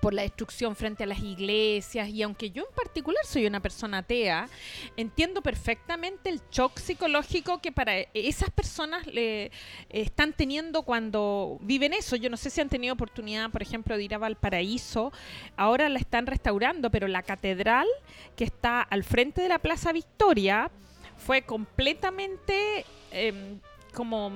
[0.00, 3.98] por la destrucción frente a las iglesias y aunque yo en particular soy una persona
[3.98, 4.48] atea,
[4.96, 9.50] entiendo perfectamente el shock psicológico que para esas personas le
[9.88, 12.16] están teniendo cuando viven eso.
[12.16, 15.12] Yo no sé si han tenido oportunidad, por ejemplo, de ir a Valparaíso.
[15.56, 17.86] Ahora la están restaurando, pero la catedral
[18.36, 20.70] que está al frente de la Plaza Victoria
[21.16, 23.58] fue completamente em,
[23.92, 24.30] como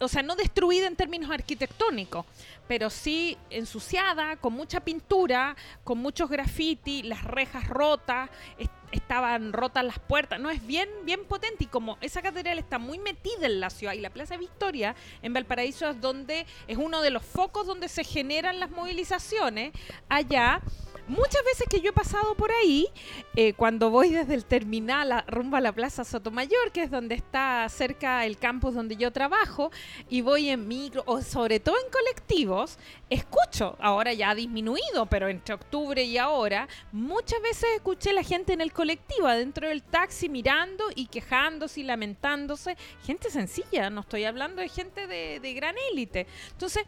[0.00, 2.24] o sea, no destruida en términos arquitectónicos,
[2.68, 9.84] pero sí ensuciada, con mucha pintura, con muchos graffiti, las rejas rotas, est- estaban rotas
[9.84, 10.40] las puertas.
[10.40, 13.92] No, es bien, bien potente y como esa catedral está muy metida en la ciudad
[13.94, 18.04] y la Plaza Victoria en Valparaíso es donde es uno de los focos donde se
[18.04, 19.72] generan las movilizaciones
[20.08, 20.60] allá.
[21.08, 22.88] Muchas veces que yo he pasado por ahí,
[23.36, 27.14] eh, cuando voy desde el terminal a- rumbo a la Plaza Sotomayor, que es donde
[27.14, 29.70] está cerca el campus donde yo trabajo,
[30.10, 35.28] y voy en micro o sobre todo en colectivos, escucho, ahora ya ha disminuido, pero
[35.28, 40.28] entre octubre y ahora, muchas veces escuché la gente en el colectivo, adentro del taxi,
[40.28, 42.76] mirando y quejándose y lamentándose.
[43.04, 46.26] Gente sencilla, no estoy hablando de gente de, de gran élite.
[46.50, 46.84] Entonces,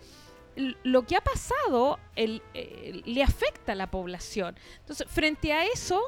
[0.82, 2.42] lo que ha pasado el-
[3.04, 4.56] le afecta a la población.
[4.80, 6.02] Entonces, frente a eso,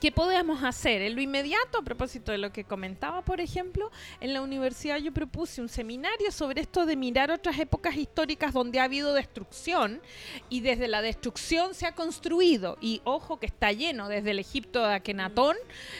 [0.00, 1.02] ¿qué podemos hacer?
[1.02, 5.12] En lo inmediato, a propósito de lo que comentaba, por ejemplo, en la universidad yo
[5.12, 10.00] propuse un seminario sobre esto de mirar otras épocas históricas donde ha habido destrucción
[10.48, 12.78] y desde la destrucción se ha construido.
[12.80, 15.56] Y ojo que está lleno, desde el Egipto de Akenatón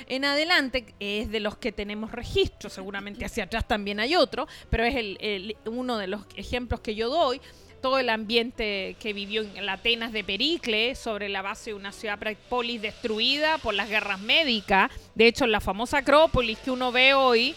[0.06, 4.84] en adelante, es de los que tenemos registro, seguramente hacia atrás también hay otro, pero
[4.84, 7.40] es el- uno de los ejemplos que yo doy
[7.84, 11.92] todo el ambiente que vivió en la Atenas de Pericles sobre la base de una
[11.92, 12.18] ciudad
[12.48, 14.90] polis destruida por las guerras médicas.
[15.14, 17.54] De hecho, la famosa Acrópolis que uno ve hoy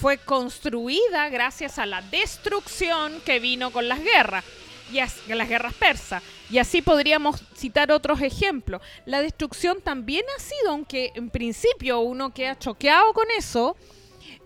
[0.00, 4.44] fue construida gracias a la destrucción que vino con las guerras.
[4.92, 6.24] Y as- las guerras persas.
[6.50, 8.82] Y así podríamos citar otros ejemplos.
[9.06, 13.76] La destrucción también ha sido, aunque en principio uno queda choqueado con eso,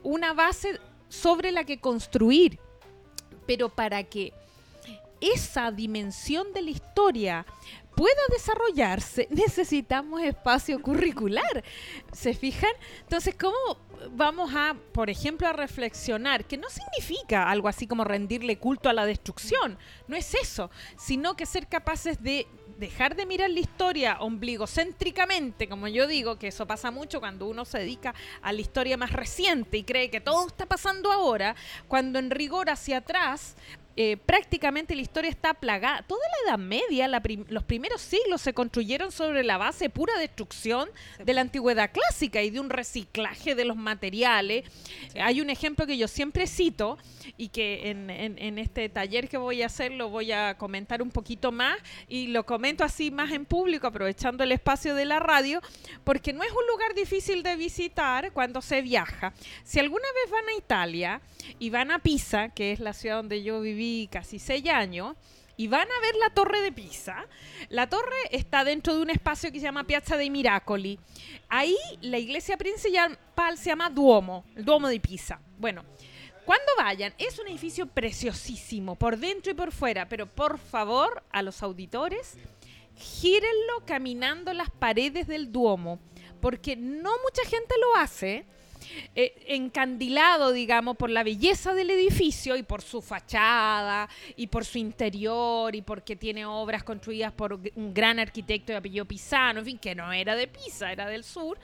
[0.02, 2.58] una base sobre la que construir.
[3.46, 4.34] Pero para que
[5.22, 7.46] esa dimensión de la historia
[7.94, 11.64] pueda desarrollarse, necesitamos espacio curricular.
[12.12, 12.72] ¿Se fijan?
[13.02, 13.56] Entonces, ¿cómo
[14.10, 16.44] vamos a, por ejemplo, a reflexionar?
[16.44, 21.36] Que no significa algo así como rendirle culto a la destrucción, no es eso, sino
[21.36, 22.46] que ser capaces de
[22.78, 27.64] dejar de mirar la historia ombligocéntricamente, como yo digo, que eso pasa mucho cuando uno
[27.64, 31.54] se dedica a la historia más reciente y cree que todo está pasando ahora,
[31.86, 33.54] cuando en rigor hacia atrás
[33.96, 36.04] eh, prácticamente la historia está plagada.
[36.08, 40.16] Toda la Edad Media, la prim- los primeros siglos se construyeron sobre la base pura
[40.18, 40.88] destrucción
[41.22, 44.64] de la antigüedad clásica y de un reciclaje de los materiales.
[45.20, 46.96] Hay un ejemplo que yo siempre cito
[47.36, 51.02] y que en, en- en este taller que voy a hacer lo voy a comentar
[51.02, 51.76] un poquito más
[52.08, 55.60] y lo comento así más en público, aprovechando el espacio de la radio,
[56.04, 59.34] porque no es un lugar difícil de visitar cuando se viaja.
[59.64, 61.20] Si alguna vez van a Italia
[61.58, 65.16] y van a Pisa, que es la ciudad donde yo viví casi seis años,
[65.56, 67.26] y van a ver la torre de Pisa.
[67.68, 70.98] La torre está dentro de un espacio que se llama Piazza dei Miracoli.
[71.48, 75.40] Ahí la iglesia principal se llama Duomo, el Duomo de Pisa.
[75.58, 75.84] Bueno,
[76.44, 81.42] cuando vayan, es un edificio preciosísimo, por dentro y por fuera, pero por favor, a
[81.42, 82.36] los auditores,
[82.96, 86.00] gírenlo caminando las paredes del Duomo,
[86.40, 88.44] porque no mucha gente lo hace.
[89.14, 94.78] Eh, encandilado, digamos, por la belleza del edificio y por su fachada y por su
[94.78, 99.78] interior y porque tiene obras construidas por un gran arquitecto de apellido Pisano, en fin,
[99.78, 101.58] que no era de Pisa, era del sur.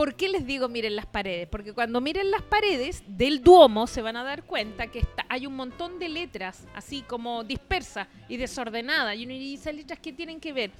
[0.00, 1.46] ¿Por qué les digo miren las paredes?
[1.46, 5.54] Porque cuando miren las paredes del Duomo se van a dar cuenta que hay un
[5.54, 9.14] montón de letras así como dispersas y desordenadas.
[9.18, 10.70] Y uno ¿esas letras qué tienen que ver?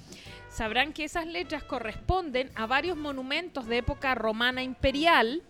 [0.49, 5.43] Sabrán que esas letras corresponden a varios monumentos de época romana imperial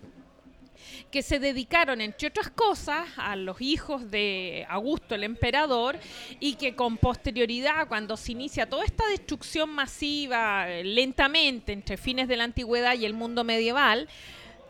[1.12, 6.00] que se dedicaron, entre otras cosas, a los hijos de Augusto el emperador
[6.40, 12.28] y que con posterioridad, cuando se inicia toda esta destrucción masiva eh, lentamente entre fines
[12.28, 14.08] de la antigüedad y el mundo medieval,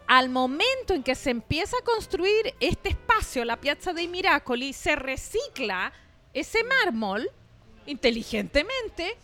[0.07, 4.95] al momento en que se empieza a construir este espacio, la Piazza dei Miracoli, se
[4.95, 5.93] recicla
[6.33, 7.29] ese mármol
[7.85, 9.15] inteligentemente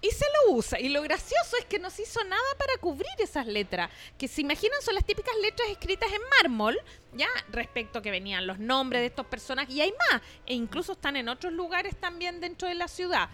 [0.00, 0.78] y se lo usa.
[0.78, 3.90] Y lo gracioso es que no se hizo nada para cubrir esas letras.
[4.16, 6.78] Que se imaginan son las típicas letras escritas en mármol,
[7.14, 7.28] ¿ya?
[7.50, 9.74] Respecto que venían los nombres de estos personajes.
[9.74, 10.22] Y hay más.
[10.46, 13.28] E incluso están en otros lugares también dentro de la ciudad.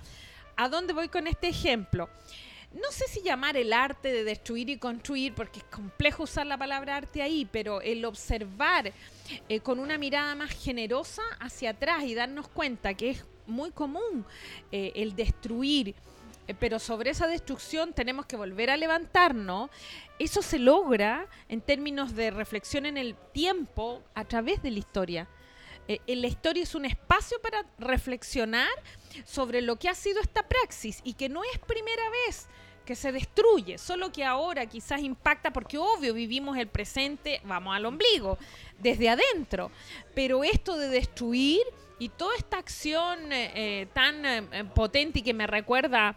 [0.56, 2.08] ¿A dónde voy con este ejemplo?
[2.74, 6.58] No sé si llamar el arte de destruir y construir, porque es complejo usar la
[6.58, 8.92] palabra arte ahí, pero el observar
[9.48, 14.24] eh, con una mirada más generosa hacia atrás y darnos cuenta que es muy común
[14.72, 15.94] eh, el destruir,
[16.58, 19.70] pero sobre esa destrucción tenemos que volver a levantarnos.
[20.18, 25.28] Eso se logra en términos de reflexión en el tiempo a través de la historia.
[25.88, 28.70] Eh, la historia es un espacio para reflexionar
[29.24, 32.48] sobre lo que ha sido esta praxis y que no es primera vez
[32.84, 37.86] que se destruye, solo que ahora quizás impacta porque obvio vivimos el presente, vamos al
[37.86, 38.38] ombligo,
[38.78, 39.70] desde adentro,
[40.14, 41.62] pero esto de destruir
[41.98, 46.16] y toda esta acción eh, eh, tan eh, eh, potente y que me recuerda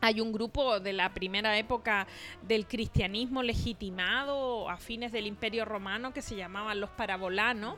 [0.00, 2.06] hay un grupo de la primera época
[2.42, 7.76] del cristianismo legitimado a fines del Imperio Romano que se llamaban los parabolanos,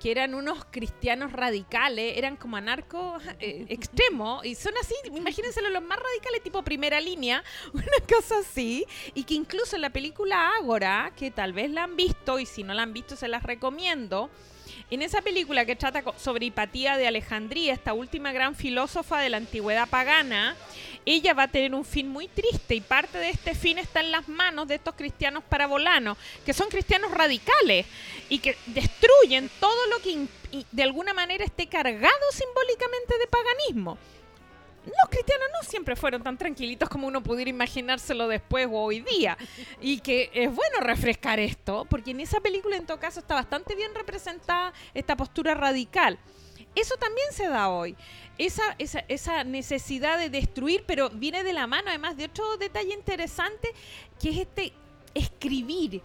[0.00, 5.82] que eran unos cristianos radicales, eran como anarcos eh, extremos, y son así, imagínense los
[5.82, 7.42] más radicales, tipo primera línea,
[7.72, 11.96] una cosa así, y que incluso en la película Ágora, que tal vez la han
[11.96, 14.30] visto, y si no la han visto se las recomiendo,
[14.90, 19.38] en esa película que trata sobre Hipatía de Alejandría, esta última gran filósofa de la
[19.38, 20.56] antigüedad pagana,
[21.04, 24.12] ella va a tener un fin muy triste y parte de este fin está en
[24.12, 27.86] las manos de estos cristianos parabolanos, que son cristianos radicales
[28.28, 30.26] y que destruyen todo lo que
[30.70, 33.98] de alguna manera esté cargado simbólicamente de paganismo.
[34.86, 39.36] Los cristianos no siempre fueron tan tranquilitos como uno pudiera imaginárselo después o hoy día.
[39.80, 43.74] Y que es bueno refrescar esto, porque en esa película en todo caso está bastante
[43.74, 46.18] bien representada esta postura radical.
[46.76, 47.96] Eso también se da hoy.
[48.38, 52.94] Esa, esa, esa necesidad de destruir, pero viene de la mano además de otro detalle
[52.94, 53.68] interesante,
[54.20, 54.72] que es este
[55.14, 56.02] escribir,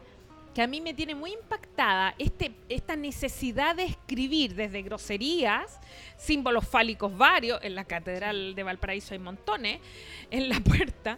[0.54, 5.80] que a mí me tiene muy impactada, este, esta necesidad de escribir desde groserías,
[6.18, 9.80] símbolos fálicos varios, en la Catedral de Valparaíso hay montones,
[10.30, 11.18] en la puerta,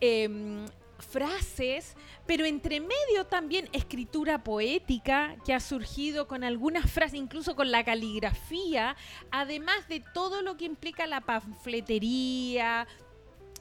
[0.00, 0.66] em,
[0.98, 1.94] frases,
[2.26, 7.84] pero entre medio también escritura poética que ha surgido con algunas frases, incluso con la
[7.84, 8.96] caligrafía,
[9.30, 12.86] además de todo lo que implica la panfletería,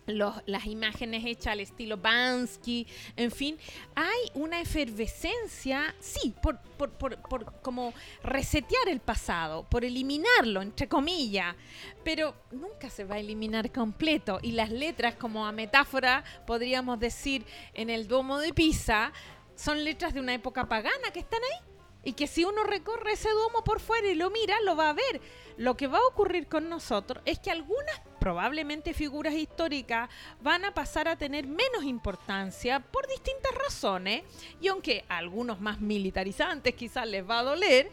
[0.08, 3.58] los- las imágenes hechas al estilo Bansky, en fin,
[3.96, 7.94] hay una efervescencia, sí, por, por, por, por como
[8.24, 11.56] resetear el pasado, por eliminarlo, entre comillas,
[12.04, 14.40] pero nunca se va a eliminar completo.
[14.42, 19.12] Y las letras, como a metáfora, podríamos decir, en el Duomo de Pisa,
[19.56, 21.75] son letras de una época pagana que están ahí.
[22.06, 24.94] Y que si uno recorre ese domo por fuera y lo mira, lo va a
[24.94, 25.22] ver.
[25.58, 30.10] Lo que va a ocurrir con nosotros es que algunas probablemente figuras históricas
[30.42, 34.24] van a pasar a tener menos importancia por distintas razones
[34.60, 37.92] y aunque a algunos más militarizantes quizás les va a doler,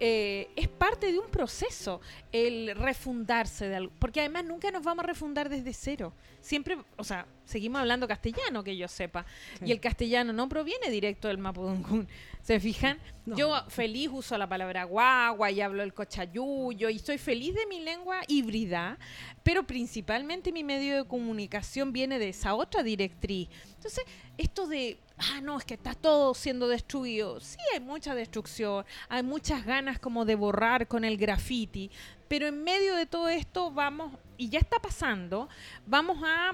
[0.00, 2.00] eh, es parte de un proceso
[2.32, 6.14] el refundarse de algo, porque además nunca nos vamos a refundar desde cero.
[6.40, 9.26] Siempre, o sea, seguimos hablando castellano que yo sepa,
[9.64, 12.08] y el castellano no proviene directo del Mapudungun.
[12.42, 12.98] ¿Se fijan?
[13.26, 13.36] No.
[13.36, 17.80] Yo feliz uso la palabra guagua y hablo el cochayuyo y estoy feliz de mi
[17.80, 18.98] lengua híbrida,
[19.42, 23.48] pero principalmente mi medio de comunicación viene de esa otra directriz.
[23.76, 24.04] Entonces,
[24.38, 27.40] esto de, ah, no, es que está todo siendo destruido.
[27.40, 31.90] Sí, hay mucha destrucción, hay muchas ganas como de borrar con el graffiti,
[32.26, 35.48] pero en medio de todo esto vamos, y ya está pasando,
[35.86, 36.52] vamos a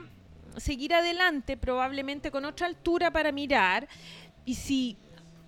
[0.57, 3.87] seguir adelante probablemente con otra altura para mirar
[4.47, 4.97] y si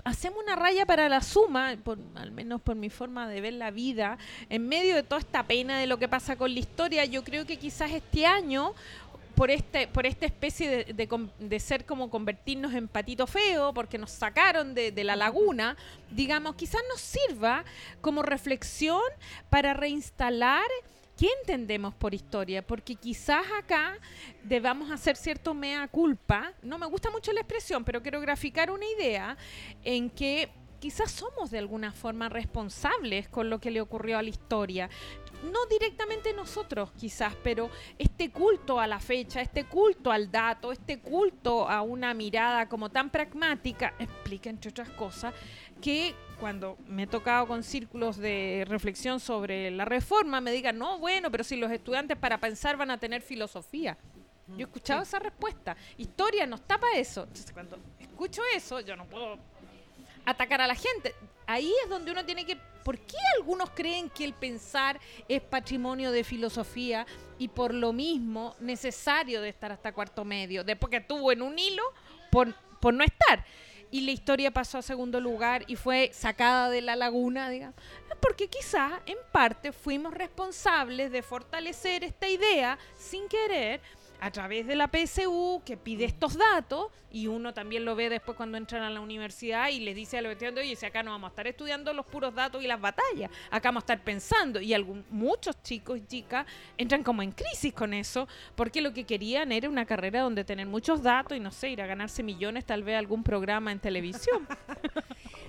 [0.04, 1.76] hacemos una raya para la suma,
[2.14, 4.18] al menos por mi forma de ver la vida,
[4.48, 7.46] en medio de toda esta pena de lo que pasa con la historia, yo creo
[7.46, 8.74] que quizás este año
[9.34, 14.10] por este por esta especie de, de ser como convertirnos en patito feo porque nos
[14.10, 15.76] sacaron de, de la laguna
[16.10, 17.64] digamos quizás nos sirva
[18.00, 19.00] como reflexión
[19.48, 20.66] para reinstalar
[21.18, 23.98] qué entendemos por historia porque quizás acá
[24.44, 26.52] debamos hacer cierto mea culpa.
[26.62, 29.36] No me gusta mucho la expresión pero quiero graficar una idea
[29.82, 30.48] en que
[30.78, 34.88] quizás somos de alguna forma responsables con lo que le ocurrió a la historia.
[35.42, 41.00] No directamente nosotros quizás, pero este culto a la fecha, este culto al dato, este
[41.00, 45.34] culto a una mirada como tan pragmática, explica entre otras cosas
[45.80, 50.98] que cuando me he tocado con círculos de reflexión sobre la reforma me digan, no,
[50.98, 53.96] bueno, pero si los estudiantes para pensar van a tener filosofía.
[54.48, 55.76] Yo he escuchado esa respuesta.
[55.98, 57.24] Historia nos tapa eso.
[57.24, 59.38] Entonces cuando escucho eso, yo no puedo
[60.24, 61.14] atacar a la gente.
[61.46, 62.56] Ahí es donde uno tiene que...
[62.82, 67.06] ¿Por qué algunos creen que el pensar es patrimonio de filosofía
[67.38, 70.64] y por lo mismo necesario de estar hasta cuarto medio?
[70.64, 71.82] Después que estuvo en un hilo
[72.30, 73.44] por, por no estar.
[73.90, 77.76] Y la historia pasó a segundo lugar y fue sacada de la laguna, digamos.
[78.20, 83.80] Porque quizás, en parte, fuimos responsables de fortalecer esta idea sin querer
[84.20, 88.36] a través de la PSU que pide estos datos y uno también lo ve después
[88.36, 91.12] cuando entran a la universidad y les dice a los estudiantes, oye, si acá no
[91.12, 94.60] vamos a estar estudiando los puros datos y las batallas, acá vamos a estar pensando
[94.60, 96.46] y algún, muchos chicos y chicas
[96.76, 100.66] entran como en crisis con eso porque lo que querían era una carrera donde tener
[100.66, 104.46] muchos datos y no sé, ir a ganarse millones, tal vez algún programa en televisión.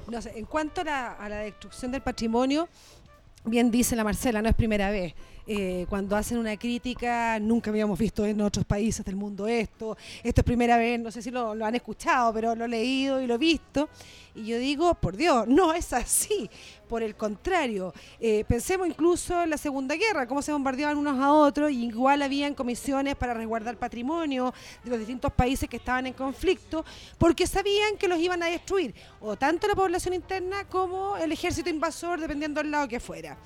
[0.07, 2.67] No sé, en cuanto a la, a la destrucción del patrimonio,
[3.45, 5.13] bien dice la Marcela, no es primera vez.
[5.51, 10.41] Eh, cuando hacen una crítica, nunca habíamos visto en otros países del mundo esto, esto
[10.41, 13.33] es primera vez, no sé si lo, han escuchado, pero lo he leído y lo
[13.33, 13.89] he visto.
[14.35, 16.47] Y yo digo, por Dios, no es así.
[16.87, 21.33] Por el contrario, eh, pensemos incluso en la Segunda Guerra, cómo se bombardeaban unos a
[21.33, 26.13] otros, y igual habían comisiones para resguardar patrimonio de los distintos países que estaban en
[26.13, 26.85] conflicto,
[27.17, 31.69] porque sabían que los iban a destruir, o tanto la población interna como el ejército
[31.69, 33.37] invasor, dependiendo del lado que fuera.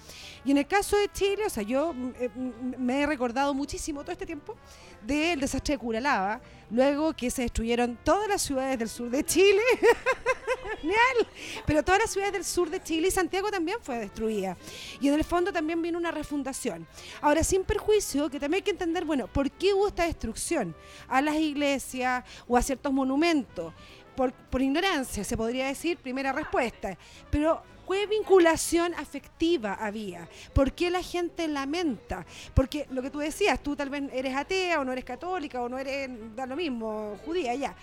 [0.46, 2.30] Y en el caso de Chile, o sea, yo eh,
[2.78, 4.56] me he recordado muchísimo todo este tiempo
[5.02, 9.62] del desastre de Curalaba, luego que se destruyeron todas las ciudades del sur de Chile.
[10.82, 11.28] Genial.
[11.66, 14.58] Pero todas las ciudades del sur de Chile y Santiago también fue destruida.
[15.00, 16.88] Y en el fondo también vino una refundación.
[17.22, 20.76] Ahora, sin perjuicio, que también hay que entender, bueno, ¿por qué hubo esta destrucción?
[21.08, 23.74] A las iglesias o a ciertos monumentos.
[24.16, 26.98] Por, por ignorancia, se podría decir, primera respuesta.
[27.32, 30.28] Pero ¿Qué vinculación afectiva había?
[30.54, 32.26] ¿Por qué la gente lamenta?
[32.54, 35.70] Porque lo que tú decías, tú tal vez eres atea o no eres católica o
[35.70, 37.76] no eres, da lo mismo, judía, ya.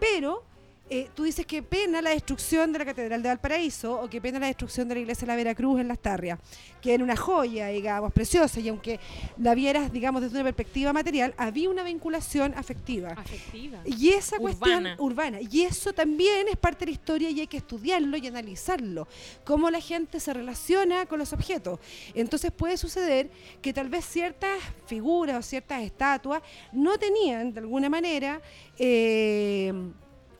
[0.00, 0.44] Pero
[0.90, 4.38] eh, tú dices que pena la destrucción de la Catedral de Valparaíso o que pena
[4.38, 6.38] la destrucción de la Iglesia de la Veracruz en Las Tarrias,
[6.80, 8.98] que era una joya, digamos, preciosa, y aunque
[9.38, 13.10] la vieras, digamos, desde una perspectiva material, había una vinculación afectiva.
[13.10, 13.80] Afectiva.
[13.84, 14.96] Y esa cuestión Urbana.
[14.98, 15.38] urbana.
[15.40, 19.08] Y eso también es parte de la historia y hay que estudiarlo y analizarlo.
[19.44, 21.80] Cómo la gente se relaciona con los objetos.
[22.14, 23.30] Entonces puede suceder
[23.60, 28.40] que tal vez ciertas figuras o ciertas estatuas no tenían de alguna manera
[28.78, 29.72] eh,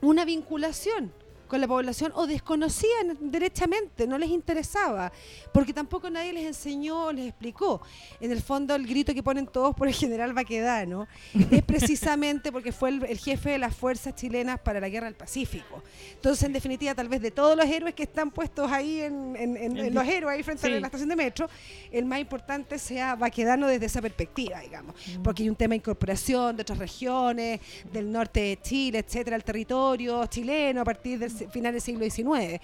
[0.01, 1.11] una vinculación
[1.49, 5.11] con la población o desconocían derechamente, no les interesaba,
[5.51, 7.81] porque tampoco nadie les enseñó, les explicó.
[8.21, 11.07] En el fondo el grito que ponen todos por el general Baquedano
[11.51, 15.15] es precisamente porque fue el, el jefe de las fuerzas chilenas para la guerra del
[15.15, 15.83] Pacífico.
[16.13, 19.57] Entonces, en definitiva, tal vez de todos los héroes que están puestos ahí en, en-
[19.57, 20.73] en- en los héroes ahí frente Sí.
[20.73, 21.49] a la estación de metro,
[21.91, 24.93] el más importante sea Baquedano desde esa perspectiva, digamos,
[25.23, 27.59] porque hay un tema de incorporación de otras regiones,
[27.91, 32.03] del norte de Chile, etcétera, al territorio chileno a partir del se- final del siglo
[32.09, 32.59] XIX.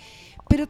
[0.48, 0.68] Pero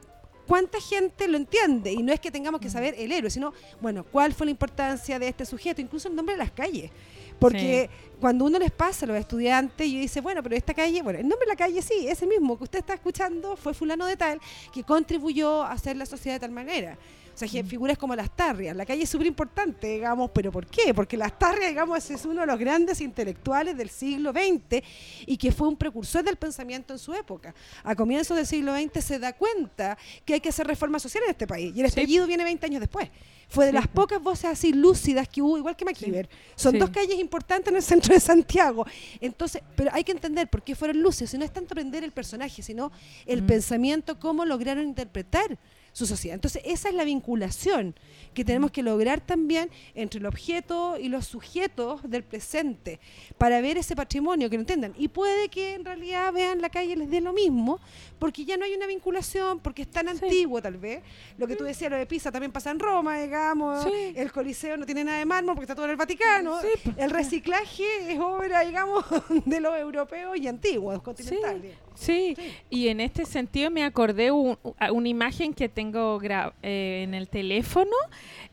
[0.47, 1.91] cuánta gente lo entiende.
[1.91, 5.20] Y no es que tengamos que saber el héroe, sino, bueno, cuál fue la importancia
[5.20, 6.91] de este sujeto, incluso el nombre de las calles.
[7.39, 7.89] Porque
[8.22, 11.28] cuando uno les pasa a los estudiantes y dice, bueno, pero esta calle, bueno, el
[11.28, 14.39] nombre de la calle sí, ese mismo que usted está escuchando fue fulano de tal,
[14.74, 16.97] que contribuyó a hacer la sociedad de tal manera.
[17.36, 18.73] O sea, figuras como las Tarrias.
[18.77, 20.93] La calle es súper importante, digamos, pero ¿por qué?
[20.93, 24.81] Porque las Tarrias, digamos, es uno de los grandes intelectuales del siglo XX
[25.25, 27.53] y que fue un precursor del pensamiento en su época.
[27.83, 31.31] A comienzos del siglo XX se da cuenta que hay que hacer reforma social en
[31.31, 31.99] este país y el Sí.
[31.99, 33.09] estallido viene 20 años después.
[33.49, 36.27] Fue de Sí, las pocas voces así lúcidas que hubo, igual que MacIver.
[36.55, 36.79] Son Sí.
[36.79, 38.86] dos calles importantes en el centro de Santiago.
[39.19, 41.29] Entonces, pero hay que entender por qué fueron luces.
[41.29, 42.91] Si no es tanto aprender el personaje, sino
[43.25, 43.47] el Mm.
[43.47, 45.57] pensamiento, cómo lograron interpretar
[45.96, 46.36] su sociedad.
[46.36, 47.96] Entonces, esa es la vinculación
[48.34, 53.00] que tenemos que lograr también entre el objeto y los sujetos del presente
[53.38, 54.93] para ver ese patrimonio, que lo entiendan.
[54.98, 57.80] Y puede que en realidad vean la calle y les dé lo mismo,
[58.20, 60.26] porque ya no hay una vinculación, porque es tan Sí.
[60.26, 61.02] antiguo tal vez.
[61.38, 63.86] Lo que tú decías, lo de Pisa también pasa en Roma, digamos.
[63.86, 64.12] Sí.
[64.18, 66.60] El Coliseo no tiene nada de mármol porque está todo en el Vaticano.
[66.62, 66.98] Sí, pues.
[66.98, 69.06] El reciclaje es obra, digamos,
[69.46, 71.78] de los europeos y antiguos, continentales.
[71.96, 72.54] Sí, Sí.
[72.70, 74.58] y en este sentido me acordé un-
[74.91, 77.91] una imagen que tengo gra- eh, en el teléfono,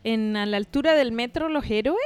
[0.04, 1.98] en a la altura del metro Los Héroes,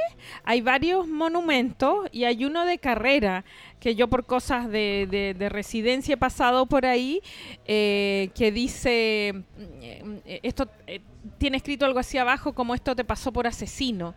[0.43, 3.45] hay varios monumentos y hay uno de carrera
[3.79, 7.21] que yo por cosas de, de- de residencia he pasado por ahí,
[7.65, 11.01] eh, que dice, mm, eh, esto eh,
[11.37, 14.15] tiene escrito algo así abajo como esto te pasó por asesino.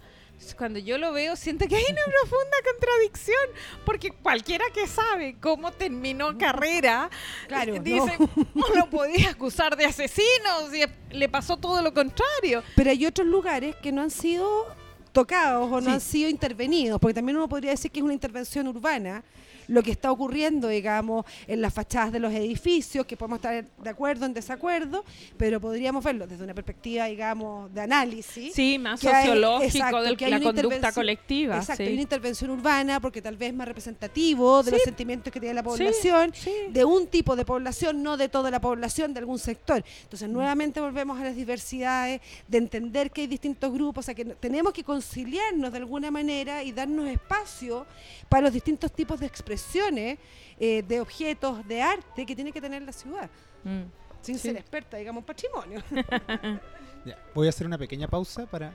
[0.56, 3.36] Cuando yo lo veo, siento que hay una profunda contradicción,
[3.84, 7.08] porque cualquiera que sabe cómo terminó carrera,
[7.48, 8.18] Claro, eh, dice,
[8.54, 10.82] no lo podías acusar de asesino, si
[11.14, 12.62] le pasó todo lo contrario.
[12.76, 14.66] Pero hay otros lugares que no han sido
[15.12, 15.90] tocados o no Sí.
[15.90, 19.22] han sido intervenidos, porque también uno podría decir que es una intervención urbana
[19.70, 23.90] lo que está ocurriendo, digamos, en las fachadas de los edificios, que podemos estar de
[23.90, 25.04] acuerdo o en desacuerdo,
[25.36, 28.52] pero podríamos verlo desde una perspectiva, digamos, de análisis.
[28.52, 31.56] Sí, más sociológico de la una conducta colectiva.
[31.56, 31.88] Exacto, sí.
[31.88, 35.54] hay una intervención urbana porque tal vez es más representativo de los sentimientos que tiene
[35.54, 36.52] la población, sí.
[36.70, 39.84] de un tipo de población, no de toda la población, de algún sector.
[40.02, 44.24] Entonces, nuevamente volvemos a las diversidades, de entender que hay distintos grupos, o sea, que
[44.24, 47.86] tenemos que conciliarnos de alguna manera y darnos espacio
[48.28, 49.26] para los distintos tipos de
[49.60, 50.18] expresiones
[50.58, 53.30] eh, de objetos, de arte que tiene que tener la ciudad,
[53.64, 53.82] Mm.
[54.22, 54.48] sin Sí.
[54.48, 55.82] ser experta, digamos, patrimonio.
[57.06, 58.74] Ya, voy a hacer una pequeña pausa para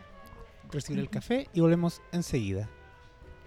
[0.72, 2.68] recibir el café y volvemos enseguida.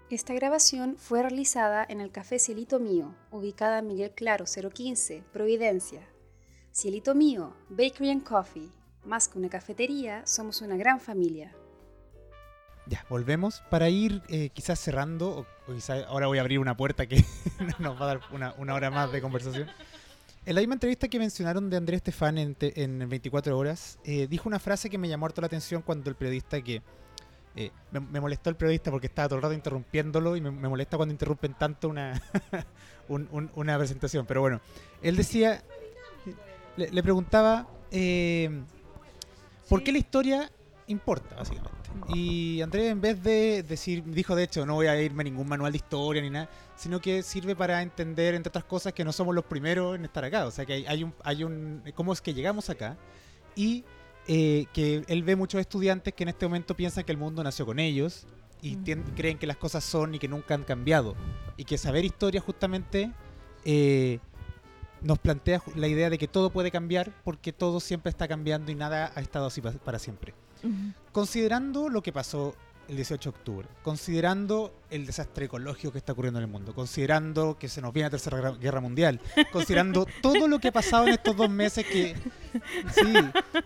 [0.09, 6.01] Esta grabación fue realizada en el Café Cielito Mío, ubicada en Miguel Claro 015, Providencia.
[6.73, 8.69] Cielito Mío, Bakery and Coffee.
[9.05, 11.53] Más que una cafetería, somos una gran familia.
[12.89, 15.31] Ya, volvemos para ir eh, quizás cerrando,
[15.67, 17.23] o, o quizás ahora voy a abrir una puerta que
[17.79, 19.69] nos va a dar una, una hora más de conversación.
[20.47, 24.27] En la misma entrevista que mencionaron de Andrés Estefan en, te- en 24 horas, eh,
[24.31, 26.81] dijo una frase que me llamó harto la atención cuando el periodista que...
[27.57, 30.69] eh, me, me molestó el periodista porque estaba todo el rato interrumpiéndolo y me, me
[30.69, 32.23] molesta cuando interrumpen tanto una,
[33.09, 34.25] un- un- una presentación.
[34.25, 34.63] Pero bueno,
[35.03, 35.63] él decía,
[36.79, 37.67] le, le preguntaba,
[39.69, 40.51] ¿por qué la historia
[40.89, 41.79] importa, básicamente?
[42.15, 45.49] Y Andrés, en vez de decir, dijo de hecho, no voy a irme a ningún
[45.49, 49.13] manual de historia ni nada, sino que sirve para entender, entre otras cosas, que no
[49.13, 50.47] somos los primeros en estar acá.
[50.47, 51.83] O sea, que hay, hay un, hay un.
[51.95, 52.97] ¿Cómo es que llegamos acá?
[53.55, 53.85] Y
[54.27, 57.65] eh, que él ve muchos estudiantes que en este momento piensan que el mundo nació
[57.67, 58.27] con ellos
[58.63, 61.15] y tien- creen que las cosas son y que nunca han cambiado.
[61.57, 63.13] Y que saber historia, justamente.
[63.65, 64.19] eh,
[65.01, 68.75] nos plantea la idea de que todo puede cambiar porque todo siempre está cambiando y
[68.75, 70.35] nada ha estado así pa- para siempre.
[71.13, 72.55] Considerando lo que pasó
[72.89, 77.59] el 18 de octubre, considerando el desastre ecológico que está ocurriendo en el mundo, considerando
[77.59, 79.21] que se nos viene la tercera Guerra- mundial,
[79.53, 82.15] considerando todo lo que ha pasado en estos dos meses que,
[82.95, 83.13] sí,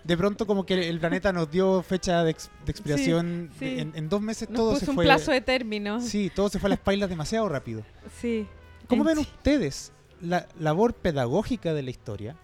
[0.03, 3.79] de pronto como que el planeta nos dio fecha de, ex- de expiración, sí.
[3.79, 6.01] En, en dos meses Nos todo puso se un fue, plazo de término.
[6.01, 7.85] sí, todo se fue a las pailas demasiado rápido.
[8.21, 8.49] Sí.
[8.89, 12.37] ¿Cómo En ven ustedes la labor pedagógica de la historia?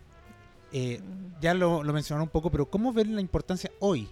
[0.71, 1.41] Eh, Mm.
[1.41, 4.09] ya lo, lo mencionaron un poco, pero ¿cómo ven la importancia hoy?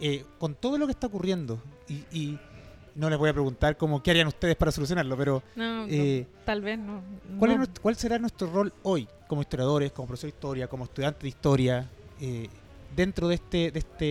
[0.00, 2.38] Eh, con todo lo que está ocurriendo, y, y
[2.94, 6.26] no les voy a preguntar cómo qué harían ustedes para solucionarlo, pero No, no, eh,
[6.44, 7.02] tal vez no.
[7.38, 7.58] ¿cuál, es no.
[7.58, 11.28] nuestro- ¿cuál será nuestro rol hoy como historiadores, como profesor de historia, como estudiante de
[11.28, 11.90] historia,
[12.20, 12.48] eh,
[12.96, 14.04] dentro de este, de este,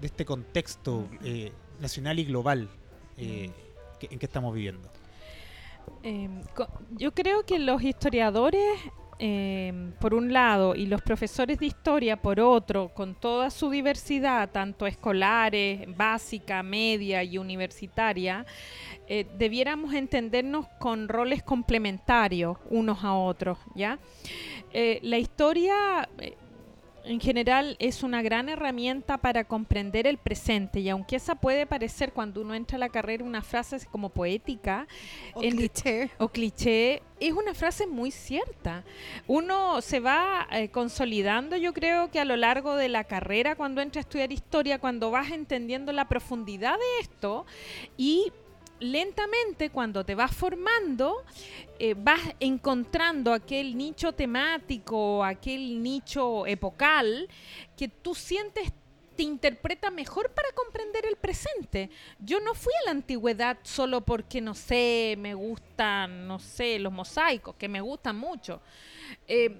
[0.00, 2.68] de este contexto eh, nacional y global
[3.16, 3.50] que-
[4.10, 4.88] en que estamos viviendo?
[6.96, 8.62] Yo creo que los historiadores,
[9.18, 14.50] eh, por un lado, y los profesores de historia, por otro, con toda su diversidad,
[14.50, 18.46] tanto escolares, básica, media y universitaria,
[19.08, 23.98] eh, debiéramos entendernos con roles complementarios unos a otros, ¿ya?
[24.72, 26.08] Eh, la historia...
[27.08, 32.12] en general es una gran herramienta para comprender el presente y aunque esa puede parecer
[32.12, 34.86] cuando uno entra a la carrera una frase como poética
[35.32, 36.10] O en- cliché.
[36.18, 38.84] o cliché, es una frase muy cierta.
[39.26, 43.80] Uno se va eh, consolidando, yo creo que a lo largo de la carrera, cuando
[43.80, 47.46] entra a estudiar historia, cuando vas entendiendo la profundidad de esto
[47.96, 48.32] y
[48.80, 51.24] lentamente cuando te vas formando,
[51.78, 57.28] eh, vas encontrando aquel nicho temático, aquel nicho epocal
[57.76, 58.72] que tú sientes
[59.16, 61.90] te interpreta mejor para comprender el presente.
[62.20, 66.92] Yo no fui a la antigüedad solo porque, no sé, me gustan, no sé, los
[66.92, 68.60] mosaicos, que me gustan mucho.
[69.26, 69.56] Eh,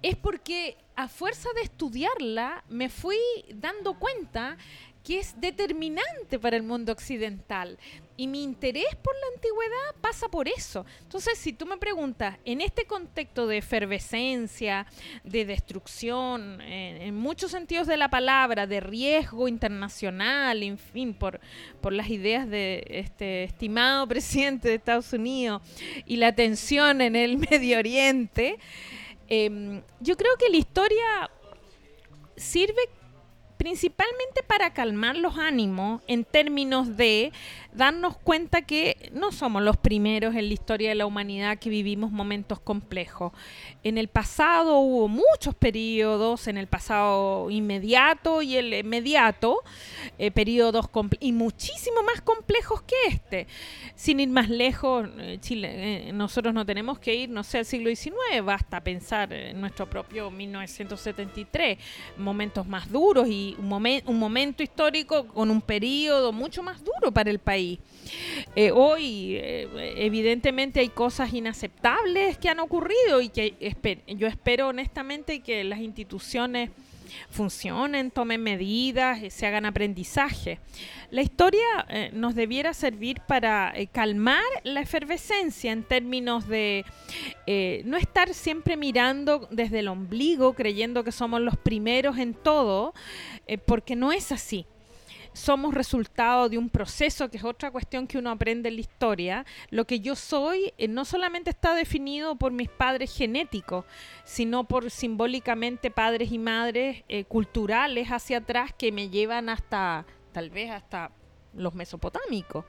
[0.00, 3.18] es porque a fuerza de estudiarla me fui
[3.54, 4.56] dando cuenta
[5.04, 7.78] que es determinante para el mundo occidental.
[8.16, 10.86] Y mi interés por la antigüedad pasa por eso.
[11.00, 14.86] Entonces, si tú me preguntas, en este contexto de efervescencia,
[15.24, 21.40] de destrucción, en, muchos sentidos de la palabra, de riesgo internacional, en fin, por,
[21.80, 25.62] por las ideas de este estimado presidente de Estados Unidos
[26.06, 28.58] y la tensión en el Medio Oriente,
[29.28, 31.30] em, yo creo que la historia
[32.36, 32.82] sirve
[33.62, 37.30] principalmente para calmar los ánimos en términos de
[37.72, 42.10] darnos cuenta que no somos los primeros en la historia de la humanidad que vivimos
[42.10, 43.32] momentos complejos.
[43.84, 49.60] En el pasado hubo muchos periodos, en el pasado inmediato y el inmediato,
[50.18, 50.90] eh, periodos
[51.20, 53.46] y muchísimo más complejos que este.
[53.94, 57.64] Sin ir más lejos, eh, Chile, eh, nosotros no tenemos que ir, no sé, al
[57.64, 61.78] siglo XIX, basta pensar en nuestro propio 1973,
[62.16, 63.72] momentos más duros y un,
[64.06, 67.78] un momento histórico con un periodo mucho más duro para el país.
[68.56, 73.54] Eh, hoy, eh, evidentemente, hay cosas inaceptables que han ocurrido y que
[74.08, 76.70] yo espero honestamente que las instituciones
[77.30, 80.58] funcionen, tomen medidas, eh, se hagan aprendizaje.
[81.10, 86.84] La historia eh, nos debiera servir para eh, calmar la efervescencia en términos de
[87.84, 92.94] no estar siempre mirando desde el ombligo, creyendo que somos los primeros en todo,
[93.66, 94.66] porque no es así
[95.32, 99.46] somos resultado de un proceso, que es otra cuestión que uno aprende en la historia.
[99.70, 103.84] Lo que yo soy eh, no solamente está definido por mis padres genéticos,
[104.24, 110.50] sino por simbólicamente padres y madres eh, culturales hacia atrás que me llevan hasta, tal
[110.50, 111.10] vez hasta
[111.54, 112.64] los mesopotámicos,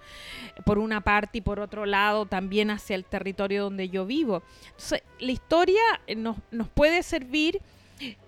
[0.66, 4.43] por una parte y por otro lado también hacia el territorio donde yo vivo.
[4.72, 7.61] Entonces, la historia eh, nos, nos puede servir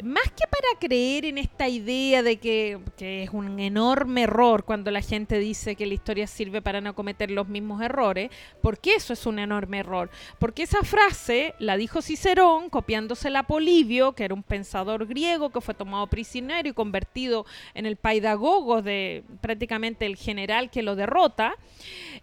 [0.03, 4.91] más que para creer en esta idea de que, que es un enorme error cuando
[4.91, 8.29] la gente dice que la historia sirve para no cometer los mismos errores,
[8.61, 10.09] porque eso es un enorme error.
[10.39, 15.61] Porque esa frase la dijo Cicerón copiándosela a Polibio, que era un pensador griego que
[15.61, 21.55] fue tomado prisionero y convertido en el paidagogo de prácticamente el general que lo derrota.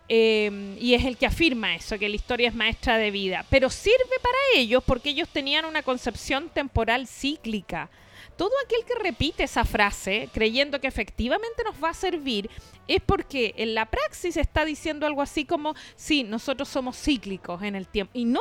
[0.09, 3.47] Eh, y es el que afirma eso, que la historia es maestra de vida.
[3.49, 7.91] Pero sirve para ellos porque ellos tenían una concepción temporal cíclica.
[8.37, 12.51] Todo aquel que repite esa frase creyendo que efectivamente nos va a servir
[12.89, 17.75] es porque en la praxis está diciendo algo así como, sí, nosotros somos cíclicos en
[17.75, 18.13] el tiempo.
[18.15, 18.41] Y no,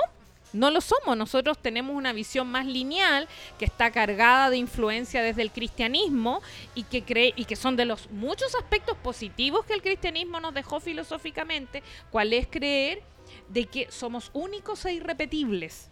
[0.54, 1.18] no lo somos.
[1.18, 3.28] Nosotros tenemos una visión más lineal
[3.58, 6.42] que está cargada de influencia desde el cristianismo
[6.76, 10.54] y que cree y que son de los muchos aspectos positivos que el cristianismo nos
[10.54, 13.04] dejó filosóficamente, cuál es creer
[13.50, 15.90] de que somos únicos e irrepetibles.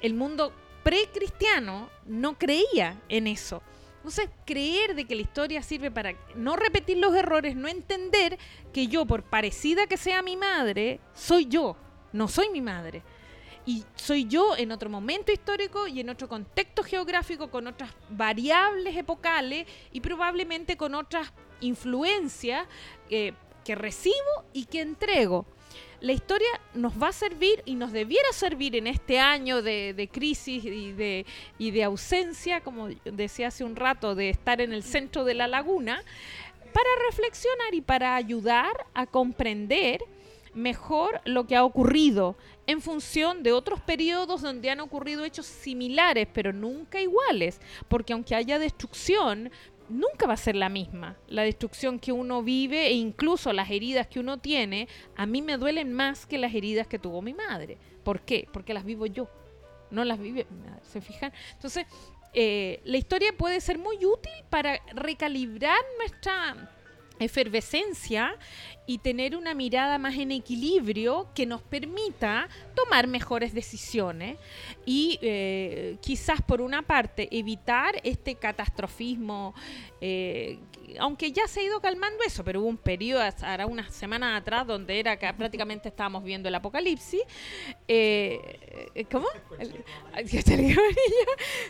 [0.00, 3.62] El mundo precristiano no creía en eso.
[3.96, 8.38] Entonces, creer de que la historia sirve para no repetir los errores, no entender
[8.72, 11.76] que yo, por parecida que sea mi madre, soy yo,
[12.12, 13.02] no soy mi madre
[13.68, 18.96] y soy yo en otro momento histórico y en otro contexto geográfico, con otras variables
[18.96, 22.66] epocales y probablemente con otras influencias
[23.10, 23.34] eh,
[23.66, 24.14] que recibo
[24.54, 25.44] y que entrego.
[26.00, 30.64] La historia nos va a servir y nos debiera servir en este año de, crisis
[30.64, 31.26] y de,
[31.58, 35.48] y de ausencia, como decía hace un rato, de estar en el centro de la
[35.48, 36.04] laguna,
[36.72, 40.00] para reflexionar y para ayudar a comprender
[40.54, 42.36] mejor lo que ha ocurrido
[42.66, 48.34] en función de otros periodos donde han ocurrido hechos similares, pero nunca iguales, porque aunque
[48.34, 49.50] haya destrucción,
[49.88, 51.16] nunca va a ser la misma.
[51.28, 55.56] La destrucción que uno vive e incluso las heridas que uno tiene, a mí me
[55.56, 57.78] duelen más que las heridas que tuvo mi madre.
[58.04, 58.48] ¿Por qué?
[58.52, 59.28] Porque las vivo yo,
[59.90, 60.80] no las vive mi.
[60.82, 61.32] ¿Se fijan?
[61.54, 61.86] Entonces,
[62.32, 66.77] eh, la historia puede ser muy útil para recalibrar nuestra
[67.18, 68.34] efervescencia
[68.86, 74.38] y tener una mirada más en equilibrio que nos permita tomar mejores decisiones
[74.86, 79.54] y eh, quizás por una parte evitar este catastrofismo,
[80.00, 80.58] eh,
[80.98, 84.66] aunque ya se ha ido calmando eso, pero hubo un periodo, ahora unas semanas atrás,
[84.66, 87.20] donde era que prácticamente estábamos viendo el apocalipsis.
[87.86, 89.26] Eh, ¿Cómo?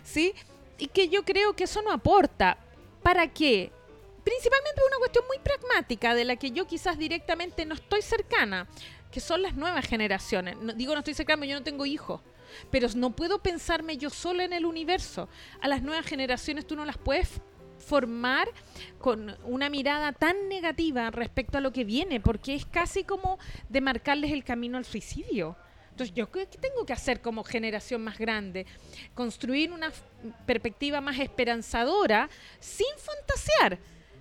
[0.04, 0.32] ¿Sí?
[0.78, 2.58] Y que yo creo que eso no aporta.
[3.02, 3.72] ¿Para qué?
[4.28, 8.68] Principalmente una cuestión muy pragmática de la que yo quizás directamente no estoy cercana,
[9.10, 10.54] que son las nuevas generaciones.
[10.76, 12.20] digo no estoy cercana, yo no tengo hijos,
[12.70, 15.30] pero no puedo pensarme yo sola en el universo.
[15.62, 17.40] A las nuevas generaciones tú no las puedes
[17.78, 18.50] formar
[18.98, 23.38] con una mirada tan negativa respecto a lo que viene, porque es casi como
[23.70, 25.56] de marcarles el camino al suicidio.
[25.92, 28.66] Entonces, ¿yo qué tengo que hacer como generación más grande?
[29.14, 29.90] Construir una
[30.44, 32.28] perspectiva más esperanzadora
[32.60, 33.78] sin fantasear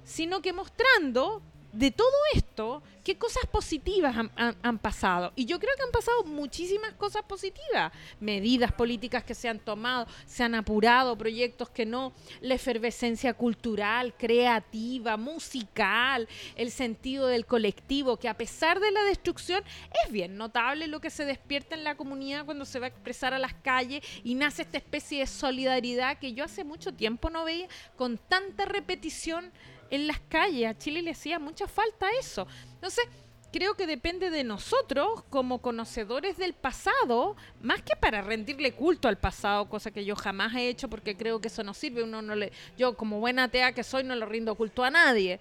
[0.08, 1.42] sino que mostrando
[1.74, 5.32] de todo esto qué cosas positivas han, pasado.
[5.36, 7.94] Y yo creo que han pasado muchísimas cosas positivas.
[8.20, 14.14] Medidas políticas que se han tomado, se han apurado, proyectos que no, la efervescencia cultural,
[14.18, 19.64] creativa, musical, el sentido del colectivo, que a pesar de la destrucción
[20.04, 23.34] es bien notable lo que se despierta en la comunidad cuando se va a expresar
[23.34, 27.46] a las calles y nace esta especie de solidaridad que yo hace mucho tiempo no
[27.46, 29.52] veía con tanta repetición
[29.90, 30.70] en las calles.
[30.70, 32.48] A Chile le hacía mucha falta eso.
[32.74, 33.06] Entonces,
[33.52, 39.18] creo que depende de nosotros como conocedores del pasado, más que para rendirle culto al
[39.18, 42.04] pasado, cosa que yo jamás he hecho porque creo que eso no sirve.
[42.04, 45.40] Uno no le, yo como buena atea que soy no le rindo culto a nadie.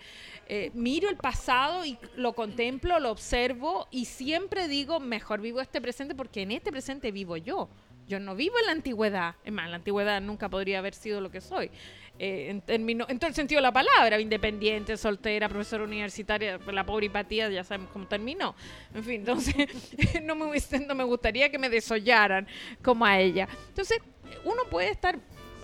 [0.49, 5.80] Eh, miro el pasado y lo contemplo, lo observo y siempre digo, mejor vivo este
[5.80, 7.68] presente porque en este presente vivo yo.
[8.07, 9.35] Yo no vivo en la antigüedad.
[9.45, 11.71] Es más, la antigüedad nunca podría haber sido lo que soy.
[12.19, 17.51] Eh, en, todo el sentido de la palabra, independiente, soltera, profesora universitaria, la pobre hipatía,
[17.51, 18.55] ya sabemos cómo terminó.
[18.95, 19.55] En fin, entonces
[20.23, 20.47] no, me,
[20.87, 22.47] no me gustaría que me desollaran
[22.83, 23.49] como a ella.
[23.69, 24.01] Entonces,
[24.45, 25.19] uno puede estar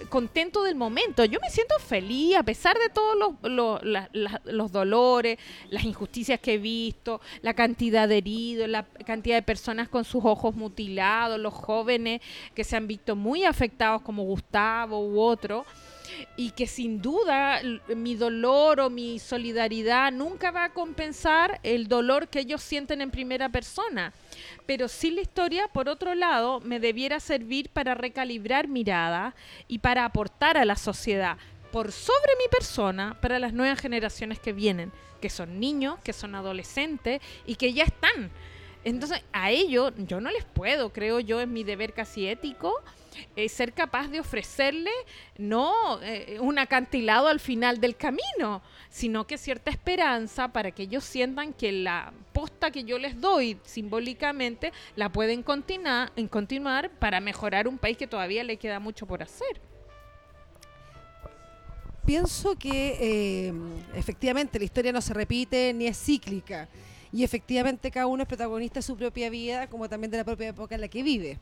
[0.08, 1.24] contento del momento.
[1.24, 3.80] Yo me siento feliz a pesar de todos los,
[4.44, 5.38] los, dolores,
[5.70, 10.24] las injusticias que he visto, la cantidad de heridos, la cantidad de personas con sus
[10.24, 12.20] ojos mutilados, los jóvenes
[12.54, 15.64] que se han visto muy afectados como Gustavo u otro
[16.36, 17.60] y que sin duda
[17.94, 23.10] mi dolor o mi solidaridad nunca va a compensar el dolor que ellos sienten en
[23.10, 24.12] primera persona.
[24.72, 29.34] Pero sí la historia, por otro lado, me debiera servir para recalibrar mirada
[29.68, 31.36] y para aportar a la sociedad
[31.70, 36.34] por sobre mi persona para las nuevas generaciones que vienen, que son niños, que son
[36.34, 38.30] adolescentes y que ya están.
[38.82, 42.82] Entonces, a ellos yo no les puedo, creo yo, es mi deber casi ético,
[43.36, 44.90] eh, ser capaz de ofrecerle
[45.38, 51.04] no eh, un acantilado al final del camino, sino que cierta esperanza para que ellos
[51.04, 57.20] sientan que la posta que yo les doy simbólicamente la pueden continuar, en continuar para
[57.20, 59.60] mejorar un país que todavía le queda mucho por hacer.
[62.04, 63.52] Pienso que eh,
[63.94, 66.68] efectivamente la historia no se repite ni es cíclica
[67.12, 70.48] y efectivamente cada uno es protagonista de su propia vida, como también de la propia
[70.48, 71.38] época en la que vive.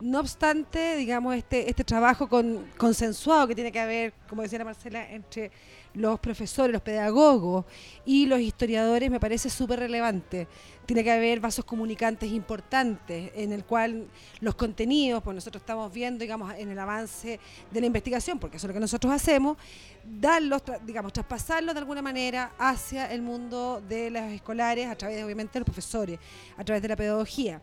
[0.00, 4.66] No obstante, digamos, este, este trabajo con, consensuado que tiene que haber, como decía la
[4.66, 5.50] Marcela, entre
[5.94, 7.64] los profesores, los pedagogos
[8.04, 10.46] y los historiadores me parece súper relevante.
[10.86, 14.06] Tiene que haber vasos comunicantes importantes en el cual
[14.40, 17.40] los contenidos, pues nosotros estamos viendo, digamos, en el avance
[17.70, 19.56] de la investigación, porque eso es lo que nosotros hacemos,
[20.04, 25.54] darlos, digamos, traspasarlos de alguna manera hacia el mundo de los escolares a través, obviamente,
[25.54, 26.18] de los profesores,
[26.58, 27.62] a través de la pedagogía.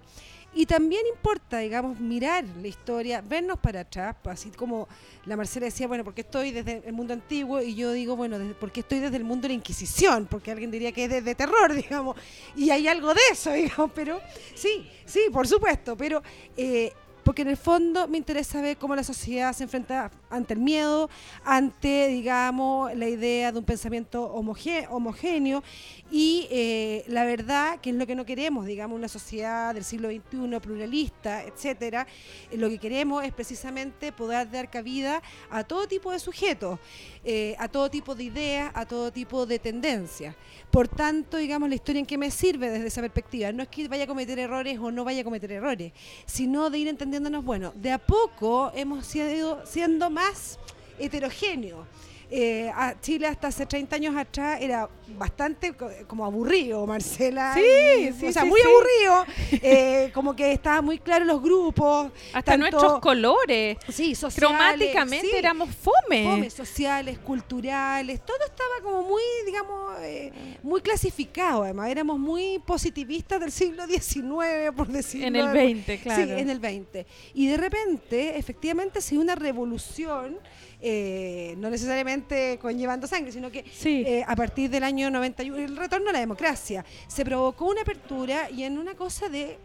[0.53, 4.87] Y también importa, digamos, mirar la historia, vernos para atrás, pues, así como
[5.25, 8.81] la Marcela decía, bueno, porque estoy desde el mundo antiguo y yo digo, bueno, porque
[8.81, 12.17] estoy desde el mundo de la Inquisición, porque alguien diría que es desde terror, digamos,
[12.55, 14.19] y hay algo de eso, digamos, pero
[14.53, 16.21] sí, sí, por supuesto, pero
[16.57, 16.91] eh,
[17.23, 21.09] porque en el fondo me interesa ver cómo la sociedad se enfrenta ante el miedo,
[21.43, 25.63] ante, digamos, la idea de un pensamiento homogéneo
[26.09, 30.09] y eh, la verdad, que es lo que no queremos, digamos, una sociedad del siglo
[30.09, 32.05] XXI pluralista, etcétera,
[32.51, 36.79] eh, lo que queremos es precisamente poder dar cabida a todo tipo de sujetos,
[37.23, 40.35] eh, a todo tipo de ideas, a todo tipo de tendencias.
[40.69, 43.51] Por tanto, digamos, la historia en qué me sirve desde esa perspectiva.
[43.51, 45.93] No es que vaya a cometer errores o no vaya a cometer errores,
[46.25, 46.87] sino de ir
[47.43, 50.57] bueno, de a poco hemos sido siendo más
[50.97, 51.85] heterogéneos.
[52.31, 57.53] Eh, a Chile hasta hace 30 años atrás era bastante co- como aburrido, Marcela.
[57.53, 58.67] Sí, y- sí, O sea, sí, muy sí.
[58.67, 59.25] aburrido.
[59.61, 62.11] eh, como que estaba muy claro los grupos.
[62.33, 63.77] Hasta tanto- nuestros colores.
[63.89, 64.49] Sí, sociales.
[64.49, 66.23] Cromáticamente éramos fome.
[66.23, 70.31] fome, sociales, culturales, todo estaba como muy, digamos, eh,
[70.63, 71.63] muy clasificado.
[71.63, 75.27] Además, éramos muy positivistas del siglo XIX, por decirlo.
[75.27, 76.23] En el 20, claro.
[76.23, 77.05] Sí, en el 20.
[77.33, 80.37] Y de repente, efectivamente, se dio una revolución,
[80.81, 84.03] eh, no necesariamente conllevando sangre, sino que Sí.
[84.05, 88.49] eh, a partir del año 91, el retorno a la democracia, se provocó una apertura
[88.49, 89.57] y en una cosa de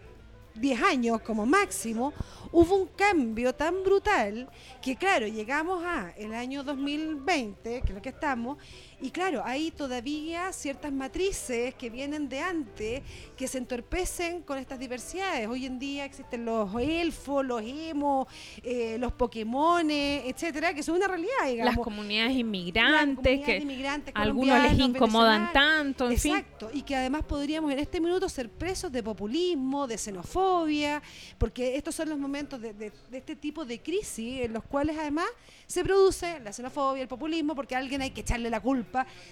[0.56, 2.14] 10 años como máximo,
[2.50, 4.48] hubo un cambio tan brutal
[4.80, 8.56] que claro, llegamos a el año 2020, que es lo que estamos,
[9.00, 13.02] y claro, hay todavía ciertas matrices que vienen de antes
[13.36, 15.46] que se entorpecen con estas diversidades.
[15.48, 18.26] Hoy en día existen los elfos, los emos,
[18.62, 21.74] eh, los pokémones, etcétera, que son una realidad, digamos.
[21.76, 26.36] Las comunidades inmigrantes comunidades que inmigrantes algunos les incomodan tanto, en fin.
[26.36, 31.02] Exacto, y que además podríamos en este minuto ser presos de populismo, de xenofobia,
[31.36, 34.96] porque estos son los momentos de, de- de este tipo de crisis en los cuales
[34.98, 35.26] además
[35.66, 38.85] se produce la xenofobia, el populismo, porque a alguien hay que echarle la culpa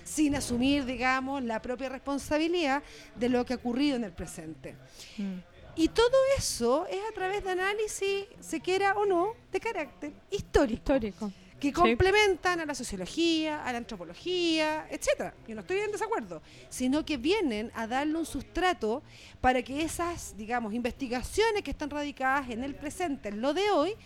[0.04, 2.82] sin asumir, digamos, la propia responsabilidad
[3.16, 4.74] de lo que ha ocurrido en el presente.
[5.18, 5.38] Mm.
[5.76, 10.74] Y todo eso es a través de análisis, se quiera o no, de carácter histórico
[10.94, 11.32] Histórico.
[11.58, 11.72] que Sí.
[11.72, 15.34] complementan a la sociología, a la antropología, etcétera.
[15.48, 19.02] Yo no estoy en desacuerdo, sino que vienen a darle un sustrato
[19.40, 23.96] para que esas, digamos, investigaciones que están radicadas en el presente, en lo de hoy,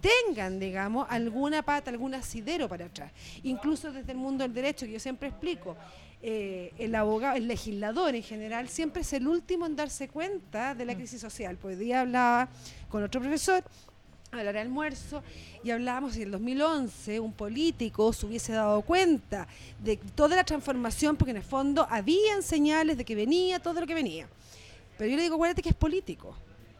[0.00, 3.12] tengan, digamos, alguna pata, algún asidero para atrás.
[3.42, 5.76] Incluso desde el mundo del derecho, que yo siempre explico,
[6.22, 10.84] eh, el abogado, el legislador en general, siempre es el último en darse cuenta de
[10.84, 11.56] la crisis social.
[11.56, 12.48] Pues hoy día hablaba
[12.88, 13.62] con otro profesor
[14.32, 15.22] a la hora del almuerzo
[15.62, 19.46] y hablábamos si en el 2011 un político se hubiese dado cuenta
[19.78, 23.86] de toda la transformación, porque en el fondo habían señales de que venía todo lo
[23.86, 24.28] que venía.
[24.98, 26.34] Pero yo le digo, acuérdate que es político.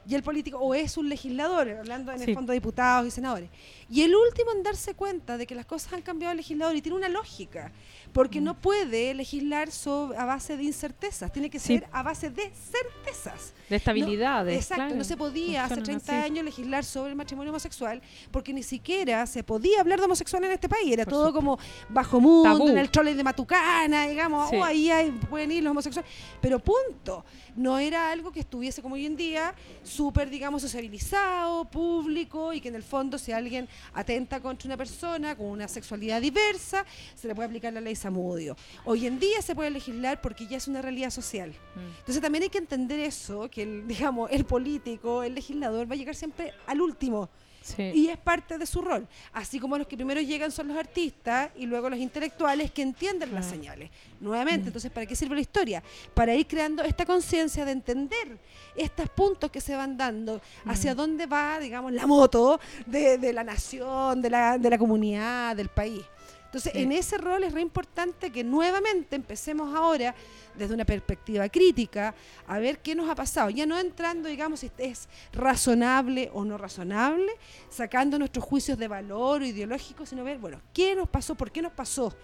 [0.09, 2.25] Y el político o es un legislador, hablando en Sí.
[2.31, 3.49] el fondo de diputados y senadores.
[3.89, 6.83] Y el último en darse cuenta de que las cosas han cambiado el legislador y
[6.83, 7.71] tiene una lógica,
[8.13, 11.79] porque no puede legislar sobre- a base de incertezas, tiene que Sí.
[11.79, 13.53] ser a base de certezas.
[13.69, 14.55] De estabilidades.
[14.55, 14.95] No, exacto, claro.
[14.97, 16.31] no se podía hace Funcionan 30 así.
[16.33, 20.53] años legislar sobre el matrimonio homosexual porque ni siquiera se podía hablar de homosexual en
[20.53, 20.93] este país.
[20.93, 21.39] Era Por todo supuesto.
[21.57, 21.59] como
[21.89, 22.69] bajo mundo, Tabú.
[22.69, 24.57] en el trolley de Matucana, digamos, Sí.
[24.57, 26.11] oh, ahí hay- pueden ir los homosexuales.
[26.41, 27.25] Pero punto.
[27.57, 32.69] No era algo que estuviese como hoy en día súper, digamos, sociabilizado, público y que
[32.69, 37.35] en el fondo si alguien atenta contra una persona con una sexualidad diversa, se le
[37.35, 38.57] puede aplicar la ley Samudio.
[38.85, 41.51] Hoy en día se puede legislar porque ya es una realidad social.
[41.51, 41.99] Mm.
[41.99, 45.99] Entonces también hay que entender eso, que el, digamos, el político, el legislador va a
[45.99, 47.29] llegar siempre al último
[47.67, 47.83] Sí.
[47.95, 49.09] y es parte de su rol.
[49.33, 53.35] Así como los que primero llegan son los artistas y luego los intelectuales que entienden
[53.35, 53.51] las Ah.
[53.51, 53.91] señales.
[54.21, 55.83] Nuevamente, entonces, ¿para qué sirve la historia?
[56.15, 58.39] Para ir creando esta conciencia de entender
[58.77, 63.43] estos puntos que se van dando, hacia dónde va, digamos, la moto de, de la
[63.45, 66.03] nación, de la, de la comunidad, del país.
[66.47, 66.81] Entonces, Sí.
[66.83, 70.15] en ese rol es re importante que nuevamente empecemos ahora,
[70.55, 72.15] desde una perspectiva crítica,
[72.47, 73.51] a ver qué nos ha pasado.
[73.51, 77.31] Ya no entrando, digamos, si es razonable o no razonable,
[77.69, 81.61] sacando nuestros juicios de valor o ideológicos, sino ver, bueno, qué nos pasó, por qué
[81.61, 82.15] nos pasó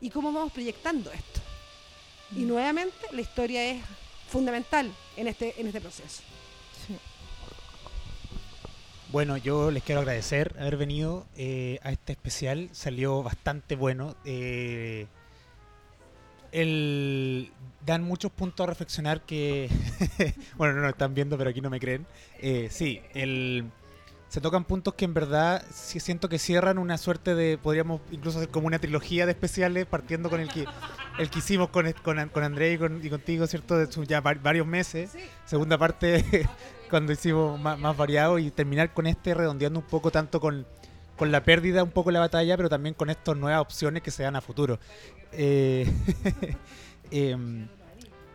[0.00, 1.40] y cómo vamos proyectando esto.
[2.34, 3.82] Y nuevamente, la historia es
[4.28, 6.22] fundamental en este, en este proceso.
[9.12, 12.70] Bueno, yo les quiero agradecer haber venido eh, a este especial.
[12.72, 14.16] Salió bastante bueno.
[14.24, 15.06] Eh,
[16.50, 17.52] el-
[17.84, 19.68] dan muchos puntos a reflexionar que...
[20.56, 22.06] bueno, no lo están viendo, pero aquí no me creen.
[22.40, 23.64] Eh, sí, el,
[24.28, 27.58] se tocan puntos que en verdad sí siento que cierran una suerte de...
[27.58, 30.64] Podríamos incluso hacer como una trilogía de especiales partiendo con el que,
[31.18, 33.76] el que hicimos con, con, con André y, con- y contigo, ¿cierto?
[33.76, 35.10] De ya va- varios meses.
[35.44, 36.48] Segunda parte
[36.92, 40.66] cuando hicimos más, más variado y terminar con este redondeando un poco tanto con,
[41.16, 44.24] con la pérdida, un poco la batalla, pero también con estas nuevas opciones que se
[44.24, 44.78] dan a futuro.
[45.32, 45.90] Eh,
[47.10, 47.66] em,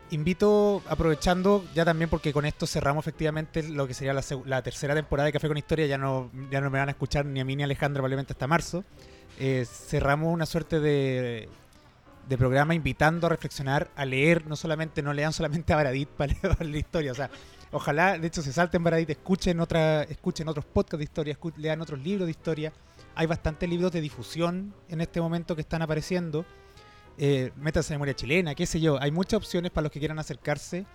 [0.09, 4.95] invito, aprovechando ya también porque con esto cerramos efectivamente lo que sería la, la tercera
[4.95, 7.45] temporada de Café con Historia, ya no, ya no me van a escuchar ni a
[7.45, 8.83] mí ni a Alejandra probablemente hasta marzo.
[9.39, 11.47] Eh, cerramos una suerte de,
[12.27, 16.33] de programa invitando a reflexionar, a leer, no solamente, no lean solamente a Baradit para
[16.33, 17.29] leer la historia, o sea,
[17.71, 21.99] ojalá, de hecho, se salten Baradit, escuchen otra, escuchen otros podcasts de historia, lean otros
[21.99, 22.73] libros de historia.
[23.15, 26.45] Hay bastantes libros de difusión en este momento que están apareciendo.
[27.17, 29.01] Eh, métanse en memoria chilena, qué sé yo.
[29.01, 30.85] Hay muchas opciones para los que quieran acercarse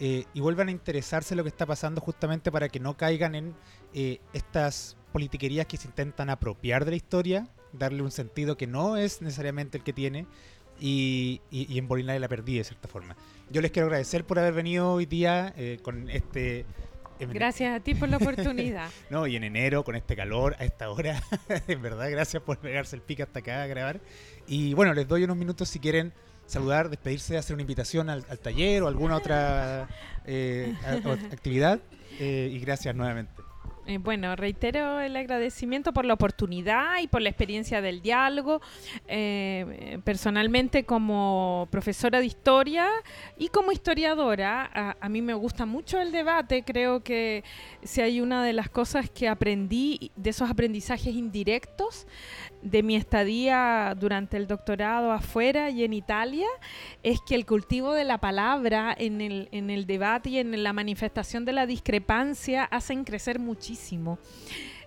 [0.00, 3.34] eh, y vuelvan a interesarse en lo que está pasando justamente para que no caigan
[3.34, 3.54] en
[3.92, 8.96] eh, estas politiquerías que se intentan apropiar de la historia, darle un sentido que no
[8.96, 10.26] es necesariamente el que tiene
[10.80, 13.16] y, y, y embolinar la perdida de cierta forma.
[13.50, 16.66] Yo les quiero agradecer por haber venido hoy día eh, con este...
[17.18, 18.88] en- Gracias a ti por la oportunidad.
[19.10, 21.22] No, y en enero, con este calor, a esta hora,
[21.68, 24.00] en verdad, gracias por pegarse el pique hasta acá a grabar.
[24.46, 26.12] Y bueno, les doy unos minutos si quieren
[26.46, 29.88] saludar, despedirse, hacer una invitación al, al taller o alguna otra
[30.26, 31.80] eh, a- actividad.
[32.20, 33.32] eh, y gracias nuevamente.
[33.88, 38.60] Eh, bueno, reitero el agradecimiento por la oportunidad y por la experiencia del diálogo.
[39.06, 42.86] Eh, personalmente, como profesora de historia
[43.38, 46.64] y como historiadora, a, a mí me gusta mucho el debate.
[46.64, 47.44] Creo que
[47.82, 52.06] si hay una de las cosas que aprendí de esos aprendizajes indirectos
[52.62, 56.46] de mi estadía durante el doctorado afuera y en Italia,
[57.02, 60.72] es que el cultivo de la palabra en el, en el debate y en la
[60.72, 64.18] manifestación de la discrepancia hacen crecer muchísimo.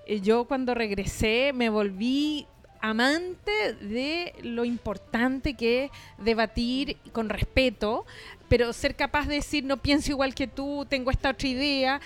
[0.05, 2.47] Eh, Yo cuando regresé me volví
[2.81, 8.05] amante de lo importante que es debatir con respeto,
[8.49, 12.01] pero ser capaz de decir no pienso igual que tú, tengo esta otra idea,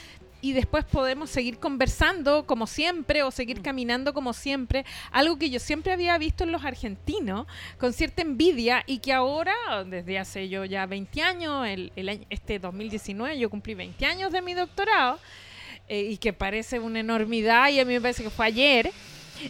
[0.46, 5.60] y después podemos seguir conversando como siempre o seguir caminando como siempre, algo que yo
[5.60, 7.48] siempre había visto en los argentinos
[7.80, 9.56] con cierta envidia y que ahora,
[9.88, 14.32] desde hace yo ya 20 años, el, el año- este 2019 yo cumplí 20 años
[14.32, 15.18] de mi doctorado
[15.88, 18.92] eh, y que parece una enormidad y a mí me parece que fue ayer,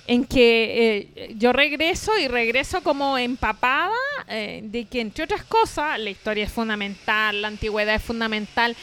[0.08, 3.92] en que eh, yo regreso y regreso como empapada
[4.28, 8.76] eh, de que entre otras cosas la historia es fundamental, la antigüedad es fundamental,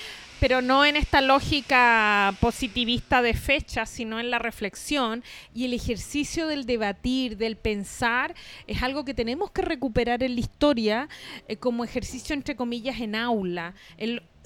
[0.42, 5.22] pero no en esta lógica positivista de fechas, sino en la reflexión
[5.54, 8.34] y el ejercicio del debatir, del pensar,
[8.66, 11.08] es algo que tenemos que recuperar en la historia
[11.46, 13.74] eh, como ejercicio, entre comillas, en aula.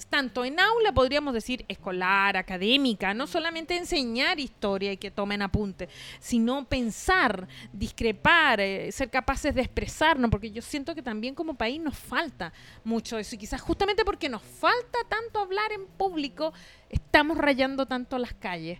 [0.05, 5.89] Tanto en aula, podríamos decir, escolar, académica, no solamente enseñar historia y que tomen apunte,
[6.19, 11.81] sino pensar, discrepar, eh, ser capaces de expresarnos, porque yo siento que también como país
[11.81, 16.53] nos falta mucho eso, y quizás justamente porque nos falta tanto hablar en público,
[16.89, 18.79] estamos rayando tanto las calles.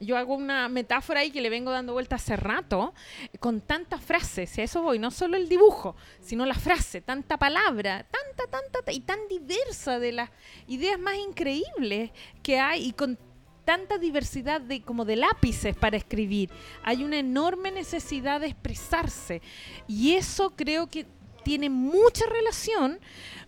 [0.00, 2.94] Yo hago una metáfora ahí que le vengo dando vuelta hace rato,
[3.40, 7.36] con tantas frases, y a eso voy, no solo el dibujo, sino la frase, tanta
[7.36, 10.30] palabra, tanta, tanta, ta- y tan diversa de las
[10.68, 12.12] ideas más increíbles
[12.44, 13.18] que hay, y con
[13.64, 16.48] tanta diversidad de como de lápices para escribir.
[16.84, 19.42] Hay una enorme necesidad de expresarse,
[19.88, 21.06] y eso creo que
[21.42, 23.00] tiene mucha relación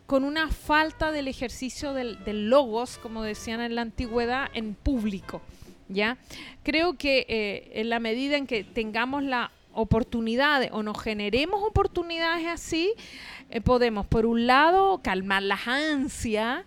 [0.06, 5.42] con una falta del ejercicio del, del logos, como decían en la antigüedad, en público.
[5.90, 6.16] ¿Ya?
[6.62, 12.46] Creo que eh, en la medida en que tengamos la oportunidad o nos generemos oportunidades
[12.46, 12.92] así,
[13.50, 16.64] eh, podemos, por un lado, calmar las ansias,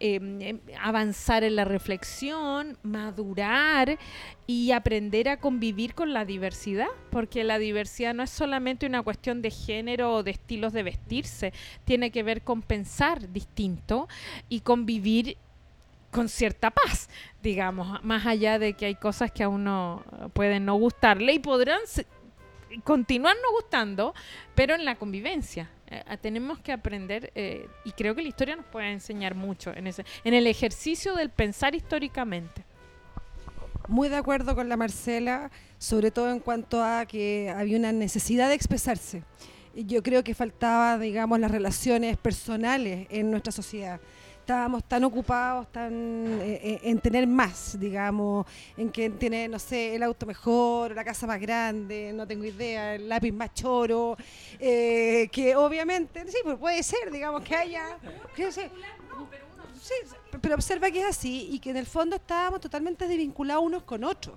[0.00, 3.98] eh, em, avanzar en la reflexión, madurar
[4.46, 9.42] y aprender a convivir con la diversidad, porque la diversidad no es solamente una cuestión
[9.42, 11.52] de género o de estilos de vestirse,
[11.84, 14.08] tiene que ver con pensar distinto
[14.48, 15.36] y convivir
[16.12, 17.08] con cierta paz,
[17.42, 20.04] digamos, más allá de que hay cosas que a uno
[20.34, 21.80] pueden no gustarle y podrán
[22.84, 24.14] continuar no gustando,
[24.54, 25.70] pero en la convivencia.
[25.88, 29.86] Eh, tenemos que aprender, eh, y creo que la historia nos puede enseñar mucho en,
[29.86, 32.64] ese, en el ejercicio del pensar históricamente.
[33.88, 38.48] Muy de acuerdo con la Marcela, sobre todo en cuanto a que había una necesidad
[38.48, 39.24] de expresarse.
[39.74, 44.00] Yo creo que faltaba, digamos, las relaciones personales en nuestra sociedad.
[44.42, 45.92] Estábamos tan ocupados tan,
[46.42, 48.44] eh, eh, en tener más, digamos,
[48.76, 52.96] en que tiene, no sé, el auto mejor, la casa más grande, no tengo idea,
[52.96, 54.16] el lápiz más choro,
[54.58, 57.96] eh, que obviamente, sí, pues puede ser, digamos, que haya...
[58.34, 58.68] que sé,
[59.80, 59.94] Sí,
[60.40, 64.02] pero observa que es así y que en el fondo estábamos totalmente desvinculados unos con
[64.02, 64.36] otros.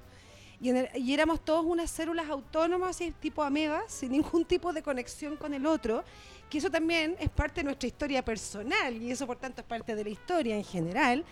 [0.61, 4.71] Y, en el- y éramos todos unas células autónomas, así, tipo amebas, sin ningún tipo
[4.71, 6.03] de conexión con el otro,
[6.49, 9.95] que eso también es parte de nuestra historia personal y eso por tanto es parte
[9.95, 11.23] de la historia en general,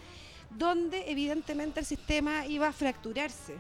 [0.50, 3.56] donde evidentemente el sistema iba a fracturarse,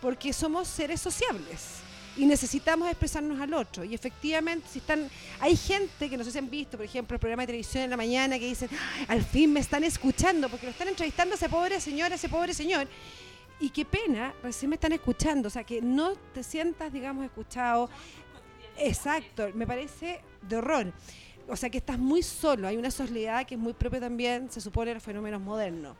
[0.00, 1.80] porque somos seres sociables
[2.16, 3.84] y necesitamos expresarnos al otro.
[3.84, 7.20] Y efectivamente, si están, hay gente que no sé si han visto, por ejemplo, el
[7.20, 10.66] programa de televisión en la mañana que dicen, "Ah, al fin me están escuchando, porque
[10.66, 12.88] lo están entrevistando a ese pobre señor, a ese pobre señor.
[13.60, 17.90] Y qué pena, recién me están escuchando, o sea, que no te sientas, digamos, escuchado.
[18.80, 20.92] Exacto, me parece de horror.
[21.48, 24.60] O sea, que estás muy solo, hay una soledad que es muy propia también, se
[24.60, 25.96] supone, de los fenómenos modernos.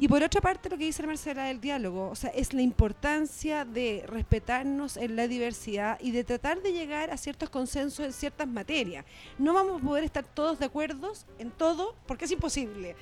[0.00, 3.64] Y por otra parte, lo que dice Marcela del diálogo, o sea, es la importancia
[3.64, 8.46] de respetarnos en la diversidad y de tratar de llegar a ciertos consensos en ciertas
[8.46, 9.04] materias.
[9.38, 12.94] No vamos a poder estar todos de acuerdo en todo, porque es imposible,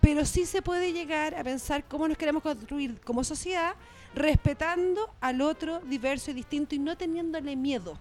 [0.00, 3.76] pero sí se puede llegar a pensar cómo nos queremos construir como sociedad
[4.12, 7.96] respetando al otro diverso y distinto y no teniéndole miedo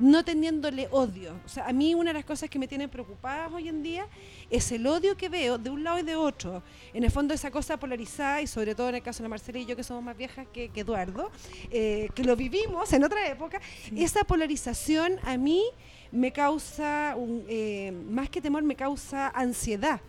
[0.00, 1.38] no teniéndole odio.
[1.44, 4.08] O sea, a mí una de las cosas que me tienen preocupadas hoy en día
[4.48, 6.62] es el odio que veo de un lado y de otro.
[6.94, 9.66] En el fondo esa cosa polarizada y sobre todo en el caso de Marcela y
[9.66, 11.30] yo que somos más viejas que, Eduardo,
[11.70, 13.60] eh, que lo vivimos en otra época,
[13.94, 15.62] esa polarización a mí
[16.10, 20.00] me causa, un, eh, más que temor, me causa ansiedad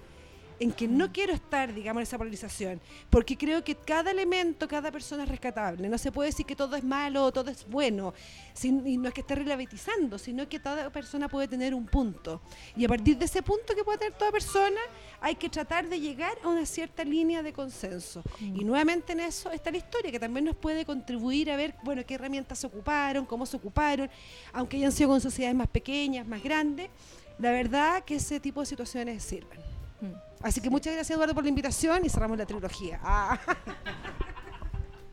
[0.62, 2.80] en que no quiero estar, digamos, en esa polarización,
[3.10, 5.90] porque creo que cada elemento, cada persona es rescatable.
[5.90, 8.14] No se puede decir que todo es malo o todo es bueno,
[8.64, 12.42] y no es que esté relativizando, sino que toda persona puede tener un punto.
[12.76, 14.80] Y a partir de ese punto que puede tener toda persona,
[15.20, 18.22] hay que tratar de llegar a una cierta línea de consenso.
[18.40, 18.62] Mm.
[18.62, 22.06] Y nuevamente en eso está la historia, que también nos puede contribuir a ver, bueno,
[22.06, 24.12] qué herramientas se ocuparon, cómo se ocuparon,
[24.54, 26.92] aunque hayan sido con sociedades más pequeñas, más grandes.
[27.40, 29.71] La verdad que ese tipo de situaciones sirven.
[30.44, 33.00] Así que muchas gracias Eduardo por la invitación y cerramos la trilogía.
[33.04, 33.40] Ah.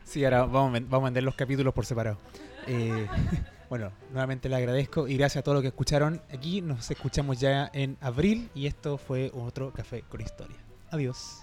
[0.05, 2.17] Sí, ahora vamos, vamos a vender los capítulos por separado.
[2.67, 3.07] Eh,
[3.69, 6.23] bueno, nuevamente le agradezco y gracias a todos los que escucharon.
[6.33, 10.57] Aquí nos escuchamos ya en abril y esto fue otro café con historia.
[10.91, 11.43] Adiós.